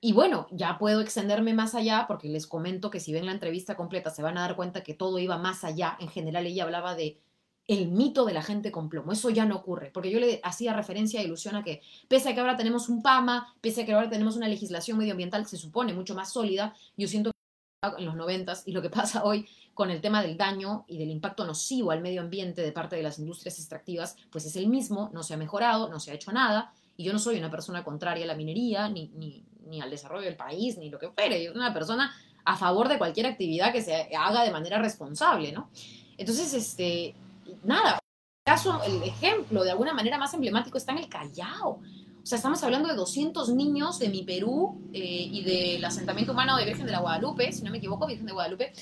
[0.00, 3.76] y bueno, ya puedo extenderme más allá porque les comento que si ven la entrevista
[3.76, 5.96] completa se van a dar cuenta que todo iba más allá.
[6.00, 7.20] En general ella hablaba de
[7.66, 9.12] el mito de la gente con plomo.
[9.12, 12.34] Eso ya no ocurre, porque yo le hacía referencia a ilusión a que, pese a
[12.34, 15.92] que ahora tenemos un PAMA, pese a que ahora tenemos una legislación medioambiental, se supone
[15.92, 19.90] mucho más sólida, yo siento que en los noventas y lo que pasa hoy con
[19.90, 23.18] el tema del daño y del impacto nocivo al medio ambiente de parte de las
[23.18, 26.72] industrias extractivas, pues es el mismo, no se ha mejorado, no se ha hecho nada,
[26.96, 30.24] y yo no soy una persona contraria a la minería, ni, ni, ni al desarrollo
[30.24, 32.14] del país, ni lo que fuere, soy una persona
[32.44, 35.70] a favor de cualquier actividad que se haga de manera responsable, ¿no?
[36.16, 37.14] Entonces, este,
[37.62, 41.80] nada, el caso, el ejemplo de alguna manera más emblemático está en el Callao.
[42.22, 46.56] O sea, estamos hablando de 200 niños de mi Perú eh, y del asentamiento humano
[46.56, 48.72] de Virgen de la Guadalupe, si no me equivoco, Virgen de Guadalupe,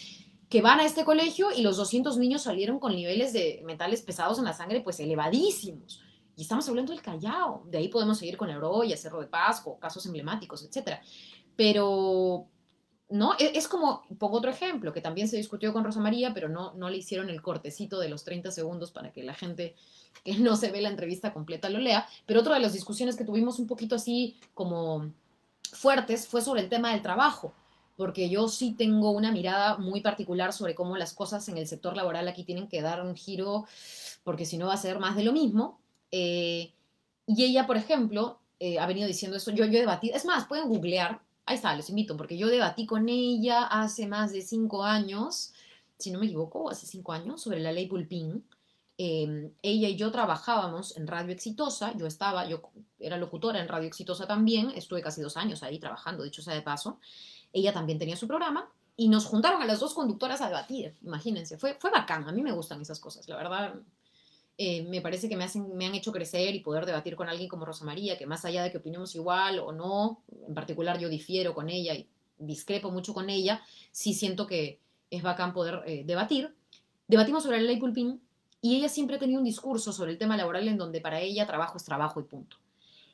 [0.48, 4.38] que van a este colegio y los 200 niños salieron con niveles de metales pesados
[4.38, 6.00] en la sangre pues elevadísimos.
[6.36, 7.64] Y estamos hablando del Callao.
[7.66, 10.98] De ahí podemos seguir con Euroya, Cerro de Pasco, casos emblemáticos, etc.
[11.56, 12.46] Pero,
[13.08, 13.32] ¿no?
[13.38, 16.74] E, es, como, pongo otro ejemplo, que también se discutió con Rosa María, pero no,
[16.74, 19.74] no le hicieron el cortecito de los 30 segundos para que la gente
[20.24, 22.06] que no se ve la entrevista completa lo lea.
[22.26, 25.10] Pero otra de las discusiones que tuvimos un poquito así como
[25.72, 27.54] fuertes fue sobre el tema del trabajo,
[27.96, 31.96] porque yo sí tengo una mirada muy particular sobre cómo las cosas en el sector
[31.96, 33.64] laboral aquí tienen que dar un giro,
[34.22, 35.80] porque si no va a ser más de lo mismo.
[36.10, 36.72] Eh,
[37.26, 39.50] y ella, por ejemplo, eh, ha venido diciendo eso.
[39.50, 42.86] Yo, yo he debatido, es más, pueden googlear Ahí está, les invito, porque yo debatí
[42.86, 45.52] con ella hace más de cinco años,
[45.96, 48.44] si no me equivoco, hace cinco años, sobre la ley Pulpín.
[48.98, 52.62] Em, ella y yo trabajábamos en Radio Exitosa, yo estaba, yo
[52.98, 56.62] era locutora en Radio Exitosa también, estuve casi dos años ahí trabajando, dicho sea de
[56.62, 56.98] paso.
[57.52, 61.58] Ella también tenía su programa y nos juntaron a las dos conductoras a debatir, imagínense,
[61.58, 63.74] fue, fue bacán, a mí me gustan esas cosas, la verdad,
[64.58, 67.48] eh, me parece que me, hacen, me han hecho crecer y poder debatir con alguien
[67.48, 71.08] como Rosa María, que más allá de que opinemos igual o no, en particular yo
[71.08, 72.06] difiero con ella y
[72.38, 74.78] discrepo mucho con ella, sí siento que
[75.10, 76.54] es bacán poder eh, debatir.
[77.06, 78.20] Debatimos sobre la ley Pulpín
[78.62, 81.46] y ella siempre ha tenido un discurso sobre el tema laboral en donde para ella
[81.46, 82.56] trabajo es trabajo y punto.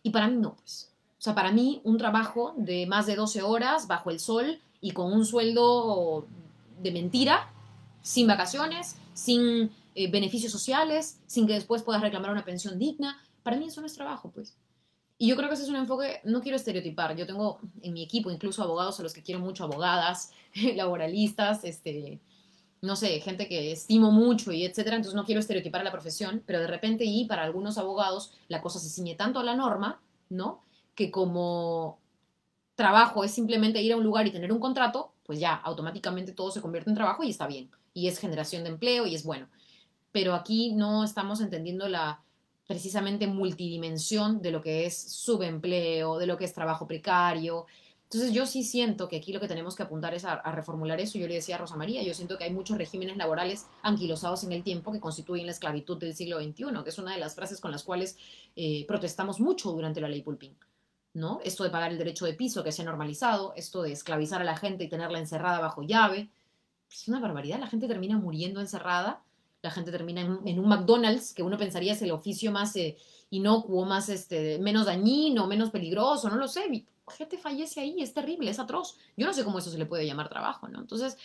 [0.03, 0.91] Y para mí no, pues.
[1.19, 4.91] O sea, para mí un trabajo de más de 12 horas bajo el sol y
[4.91, 6.27] con un sueldo
[6.81, 7.53] de mentira,
[8.01, 13.23] sin vacaciones, sin eh, beneficios sociales, sin que después puedas reclamar una pensión digna.
[13.43, 14.57] Para mí eso no es trabajo, pues.
[15.19, 18.03] Y yo creo que ese es un enfoque, no quiero estereotipar, yo tengo en mi
[18.03, 20.33] equipo incluso abogados a los que quiero mucho, abogadas,
[20.75, 22.21] laboralistas, este,
[22.81, 26.43] no sé, gente que estimo mucho y etcétera, entonces no quiero estereotipar a la profesión,
[26.45, 30.01] pero de repente y para algunos abogados la cosa se ciñe tanto a la norma,
[30.29, 30.65] ¿no?
[30.97, 32.01] Que como
[32.75, 36.51] trabajo es simplemente ir a un lugar y tener un contrato, pues ya automáticamente todo
[36.51, 39.47] se convierte en trabajo y está bien, y es generación de empleo y es bueno
[40.13, 42.23] pero aquí no estamos entendiendo la
[42.67, 47.67] precisamente multidimensión de lo que es subempleo, de lo que es trabajo precario.
[48.05, 51.19] Entonces yo sí siento que aquí lo que tenemos que apuntar es a, reformular eso.
[51.19, 54.53] Yo le decía a Rosa María, yo siento que hay muchos regímenes laborales anquilosados en
[54.53, 57.61] el tiempo que constituyen la esclavitud del siglo XXI, que es una de las frases
[57.61, 58.19] con las cuales
[58.55, 60.57] eh, protestamos mucho durante la ley Pulpín.
[61.15, 61.41] ¿no?
[61.45, 64.45] Esto de pagar el derecho de piso que se ha normalizado, esto de esclavizar a
[64.45, 66.31] la gente y tenerla encerrada bajo llave,
[66.91, 69.23] es una barbaridad, la gente termina muriendo encerrada
[69.63, 72.97] la gente termina en, un McDonald's, que uno pensaría es el oficio más eh,
[73.31, 76.85] inocuo, más este, menos dañino, menos peligroso, no lo sé.
[77.17, 78.97] Gente fallece ahí, es terrible, es atroz.
[79.17, 80.81] Yo no sé cómo eso se le puede llamar trabajo, ¿no?
[80.81, 81.17] Entonces,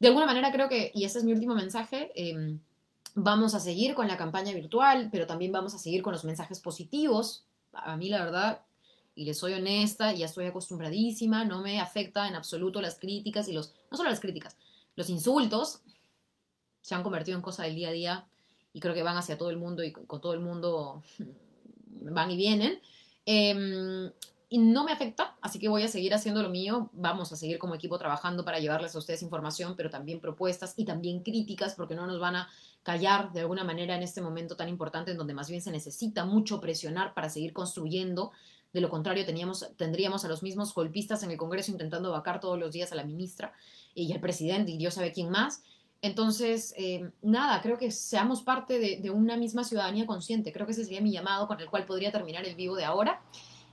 [0.00, 2.58] de alguna manera creo que, y ese es mi último mensaje, em,
[3.14, 6.60] vamos a seguir con la campaña virtual, pero también vamos a seguir con los mensajes
[6.60, 7.44] positivos.
[7.72, 8.62] A mí, la verdad,
[9.14, 13.52] y les soy honesta, ya estoy acostumbradísima, no me afecta en absoluto las críticas y
[13.52, 14.56] los, no solo las críticas,
[14.96, 15.80] los insultos,
[16.88, 18.26] se han convertido en cosas del día a día
[18.72, 21.02] y creo que van hacia todo el mundo y con todo el mundo
[22.00, 22.80] van y vienen.
[23.26, 24.10] Em,
[24.48, 26.88] y no me afecta, así que voy a seguir haciendo lo mío.
[26.94, 30.86] Vamos a seguir como equipo trabajando para llevarles a ustedes información, pero también propuestas y
[30.86, 32.48] también críticas, porque no nos van a
[32.82, 36.24] callar de alguna manera en este momento tan importante en donde más bien se necesita
[36.24, 38.32] mucho presionar para seguir construyendo.
[38.72, 42.58] De lo contrario, teníamos, tendríamos a los mismos golpistas en el Congreso intentando vacar todos
[42.58, 43.52] los días a la ministra
[43.94, 45.62] y al presidente y Dios sabe quién más.
[46.00, 50.52] Entonces, eh, nada, creo que seamos parte de, una misma ciudadanía consciente.
[50.52, 53.20] Creo que ese sería mi llamado con el cual podría terminar el vivo de ahora.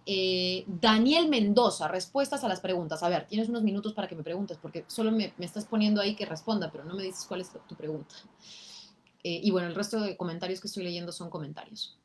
[0.08, 3.04] Eh, Daniel Mendoza, respuestas a las preguntas.
[3.04, 6.16] A ver, tienes unos minutos para que me preguntes, porque solo me, estás poniendo ahí
[6.16, 8.16] que responda, pero no me dices cuál es tu pregunta.
[9.24, 11.98] Eh, y bueno, el resto de comentarios que estoy leyendo son comentarios.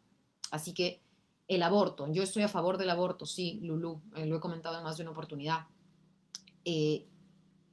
[0.50, 1.00] Así que
[1.48, 4.96] el aborto, yo estoy a favor del aborto, sí, Lulu, lo he comentado en más
[4.96, 5.66] de una oportunidad.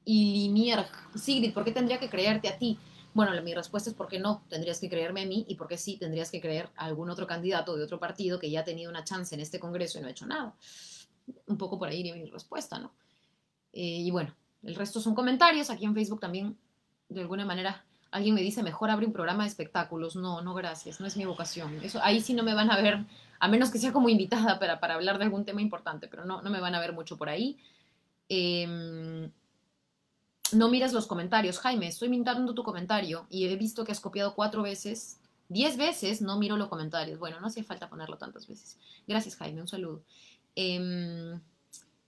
[0.09, 0.85] Y Limier,
[1.15, 2.79] Sigrid, ¿por qué tendría que creerte a ti?
[3.13, 6.31] Bueno, mi respuesta es porque no tendrías que creerme a mí y porque sí tendrías
[6.31, 9.35] que creer a algún otro candidato de otro partido que ya ha tenido una chance
[9.35, 10.55] en este Congreso y no ha hecho nada.
[11.47, 12.93] Un poco por ahí iría mi respuesta, ¿no?
[13.73, 14.33] Eh, y bueno,
[14.63, 15.69] el resto son comentarios.
[15.69, 16.57] Aquí en Facebook también,
[17.09, 20.15] de alguna manera, Alguien me dice, mejor abre un programa de espectáculos.
[20.15, 21.79] No, no, gracias, no es mi vocación.
[21.83, 23.03] Eso, ahí sí no me van a ver,
[23.39, 26.41] a menos que sea como invitada para, para hablar de algún tema importante, pero no,
[26.41, 27.57] no me van a ver mucho por ahí.
[28.29, 29.29] Em,
[30.53, 31.59] no miras los comentarios.
[31.59, 35.19] Jaime, estoy mintando tu comentario y he visto que has copiado cuatro veces.
[35.49, 37.19] Diez veces no miro los comentarios.
[37.19, 38.77] Bueno, no hace falta ponerlo tantas veces.
[39.07, 39.61] Gracias, Jaime.
[39.61, 40.03] Un saludo.
[40.55, 41.39] Em,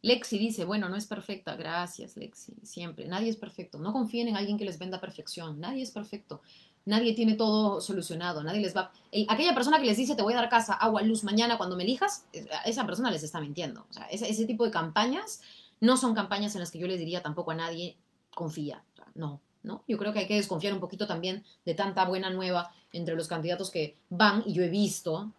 [0.02, 1.56] Lexi dice, bueno, no es perfecta.
[1.56, 2.54] Gracias, Lexi.
[2.64, 3.08] Siempre.
[3.08, 3.80] Nadie es perfecto.
[3.80, 5.60] No confíen en alguien que les venda perfección.
[5.60, 6.42] Nadie es perfecto.
[6.86, 8.44] Nadie tiene todo solucionado.
[8.44, 8.92] Nadie les va...
[9.28, 11.84] aquella persona que les dice, te voy a dar casa, agua, luz mañana cuando me
[11.84, 12.26] elijas,
[12.66, 13.86] esa persona les está mintiendo.
[13.90, 15.42] O sea, ese tipo de campañas
[15.82, 17.96] no son campañas en las que yo les diría tampoco a nadie,
[18.34, 18.84] confía.
[19.16, 19.84] no, ¿no?
[19.88, 23.28] Yo creo que hay que desconfiar un poquito también de tanta buena nueva entre los
[23.28, 25.32] candidatos que van, y yo he visto,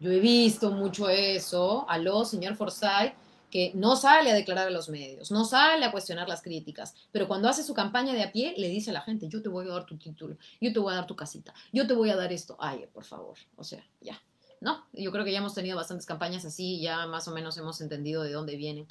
[0.00, 3.14] yo he visto mucho eso, aló, señor Forsyth,
[3.50, 7.28] que no sale a declarar a los medios, no sale a cuestionar las críticas, pero
[7.28, 9.68] cuando hace su campaña de a pie, le dice a la gente, yo te voy
[9.68, 12.16] a dar tu título, yo te voy a dar tu casita, yo te voy a
[12.16, 14.20] dar esto, ay, por favor, o sea, ya.
[14.62, 17.80] No, yo creo que ya hemos tenido bastantes campañas así, ya más o menos hemos
[17.80, 18.86] entendido de dónde vienen.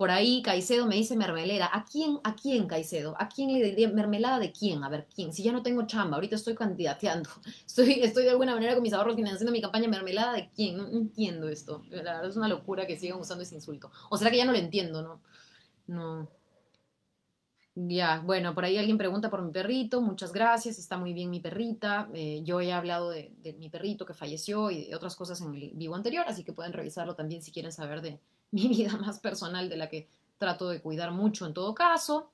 [0.00, 1.68] Por ahí Caicedo me dice mermelera.
[1.70, 3.14] ¿A quién, a quién Caicedo?
[3.18, 4.82] ¿A quién le diría mermelada de quién?
[4.82, 5.34] A ver, ¿quién?
[5.34, 7.28] Si ya no tengo chamba, ahorita estoy candidateando.
[7.66, 10.78] Estoy, estoy de alguna manera con mis ahorros financiando mi campaña mermelada de quién?
[10.78, 11.84] No, entiendo esto.
[11.90, 13.90] La verdad es una locura que sigan usando ese insulto.
[14.08, 15.20] O será que ya no lo entiendo, ¿no?
[15.86, 16.30] No.
[17.74, 21.40] Ya, bueno, por ahí alguien pregunta por mi perrito, muchas gracias, está muy bien mi
[21.40, 22.08] perrita.
[22.14, 25.54] Eh, yo he hablado de, de, mi perrito que falleció y de otras cosas en
[25.54, 28.18] el vivo anterior, así que pueden revisarlo también si quieren saber de,
[28.52, 32.30] mi vida más personal de la que trato de cuidar mucho en todo caso.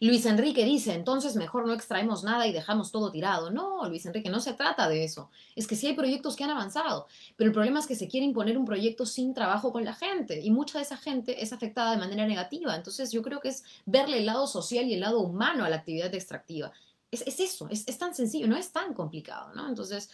[0.00, 3.50] Luis Enrique dice, entonces mejor no extraemos nada y dejamos todo tirado.
[3.50, 5.30] No, Luis Enrique, no se trata de eso.
[5.54, 8.26] Es que sí hay proyectos que han avanzado, pero el problema es que se quiere
[8.26, 11.92] imponer un proyecto sin trabajo con la gente y mucha de esa gente es afectada
[11.92, 12.74] de manera negativa.
[12.74, 15.76] Entonces yo creo que es verle el lado social y el lado humano a la
[15.76, 16.72] actividad extractiva.
[17.10, 19.68] Es, eso, es, es, tan sencillo, no es tan complicado, ¿no?
[19.68, 20.10] Entonces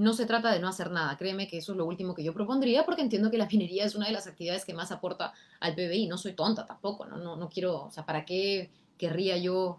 [0.00, 1.14] no se trata de no hacer nada.
[1.18, 3.94] Créeme que eso es lo último que yo propondría porque entiendo que la minería es
[3.94, 6.06] una de las actividades que más aporta al PBI.
[6.06, 7.18] No soy tonta tampoco, ¿no?
[7.18, 9.78] No, no quiero, o sea, ¿para qué querría yo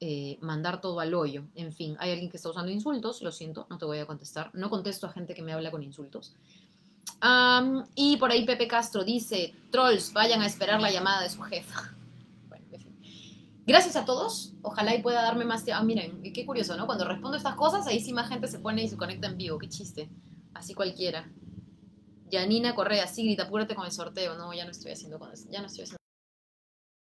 [0.00, 1.44] eh, mandar todo al hoyo?
[1.54, 4.50] En fin, hay alguien que está usando insultos, lo siento, no te voy a contestar.
[4.54, 6.34] No contesto a gente que me habla con insultos.
[7.94, 11.94] y por ahí Pepe Castro dice, trolls, vayan a esperar la llamada de su jefa.
[13.70, 14.52] Gracias a todos.
[14.62, 15.80] Ojalá y pueda darme más tiempo.
[15.80, 16.86] Ah, miren, qué curioso, ¿no?
[16.86, 19.58] Cuando respondo estas cosas, ahí sí más gente se pone y se conecta en vivo.
[19.58, 20.10] Qué chiste.
[20.54, 21.30] Así cualquiera.
[22.28, 24.34] Yanina Correa, sí, grita, apúrate con el sorteo.
[24.34, 25.46] No, ya no estoy haciendo con eso.
[25.52, 26.00] Ya no estoy haciendo.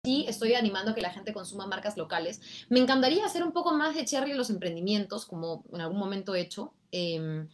[0.04, 2.42] Sí, estoy animando a que la gente consuma marcas locales.
[2.68, 6.34] Me encantaría hacer un poco más de cherry en los emprendimientos, como en algún momento
[6.34, 6.74] he hecho.
[6.90, 7.48] Em,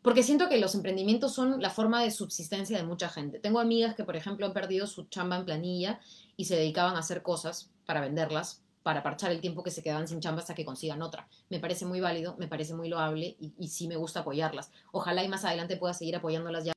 [0.00, 3.40] porque siento que los emprendimientos son la forma de subsistencia de mucha gente.
[3.40, 5.98] Tengo amigas que, por ejemplo, han perdido su chamba en planilla
[6.36, 10.06] y se dedicaban a hacer cosas para venderlas, para parchar el tiempo que se quedaban
[10.06, 11.26] sin chamba hasta que consigan otra.
[11.48, 14.70] Me parece muy válido, me parece muy loable y, sí me gusta apoyarlas.
[14.92, 16.72] Ojalá y más adelante pueda seguir apoyándolas ya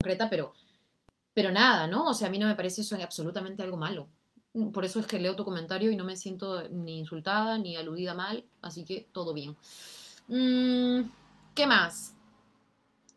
[0.00, 0.54] concreta, pero,
[1.34, 2.08] pero nada, ¿no?
[2.08, 4.08] O sea, a mí no me parece eso absolutamente algo malo.
[4.72, 8.14] Por eso es que leo tu comentario y no me siento ni insultada ni aludida
[8.14, 9.56] mal, así que todo bien.
[10.28, 11.10] Mm,
[11.54, 12.14] ¿Qué más?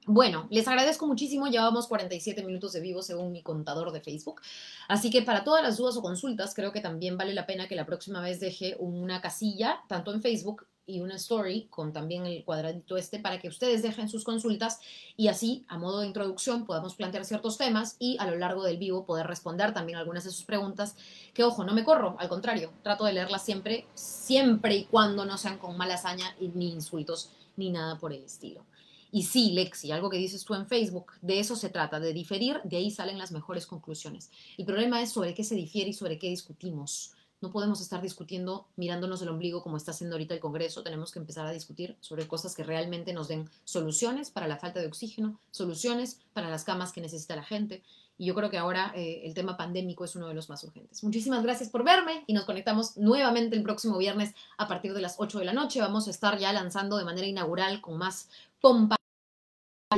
[0.09, 4.39] Bueno, les agradezco muchísimo, llevamos 47 minutos de vivo según mi contador de Facebook,
[4.87, 7.75] así que para todas las dudas o consultas creo que también vale la pena que
[7.75, 12.45] la próxima vez deje una casilla, tanto en Facebook y una story con también el
[12.45, 14.79] cuadradito este para que ustedes dejen sus consultas
[15.17, 18.77] y así, a modo de introducción, podamos plantear ciertos temas y a lo largo del
[18.77, 20.95] vivo poder responder también algunas de sus preguntas,
[21.33, 25.37] que ojo, no me corro, al contrario, trato de leerlas siempre, siempre y cuando no
[25.37, 28.63] sean con mala hazaña ni insultos ni nada por el estilo.
[29.11, 32.61] Y sí, Lexi, algo que dices tú en Facebook, de eso se trata, de diferir,
[32.63, 34.31] de ahí salen las mejores conclusiones.
[34.57, 37.11] El problema es sobre qué se difiere y sobre qué discutimos.
[37.39, 40.81] No podemos estar discutiendo mirándonos el ombligo como está haciendo ahorita el Congreso.
[40.81, 44.79] Tenemos que empezar a discutir sobre cosas que realmente nos den soluciones para la falta
[44.79, 47.83] de oxígeno, soluciones para las camas que necesita la gente.
[48.17, 51.03] Y yo creo que ahora eh, el tema pandémico es uno de los más urgentes.
[51.03, 55.15] Muchísimas gracias por verme y nos conectamos nuevamente el próximo viernes a partir de las
[55.19, 55.81] 8 de la noche.
[55.81, 58.29] Vamos a estar ya lanzando de manera inaugural con más
[58.61, 58.97] pompa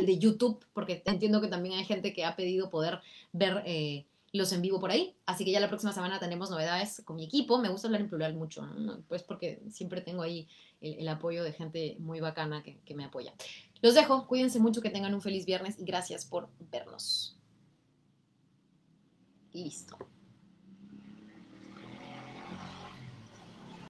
[0.06, 3.02] de YouTube, porque entiendo que también hay gente que ha pedido poder
[3.34, 5.16] ver eh, los en vivo por ahí.
[5.26, 7.58] Así que ya la próxima semana tenemos novedades con mi equipo.
[7.58, 8.68] Me gusta hablar en plural mucho,
[9.08, 10.48] pues porque siempre tengo ahí
[10.82, 13.34] el, apoyo de gente muy bacana que, que me apoya.
[13.82, 17.38] Los dejo, cuídense mucho, que tengan un feliz viernes y gracias por vernos.
[19.52, 19.98] Listo.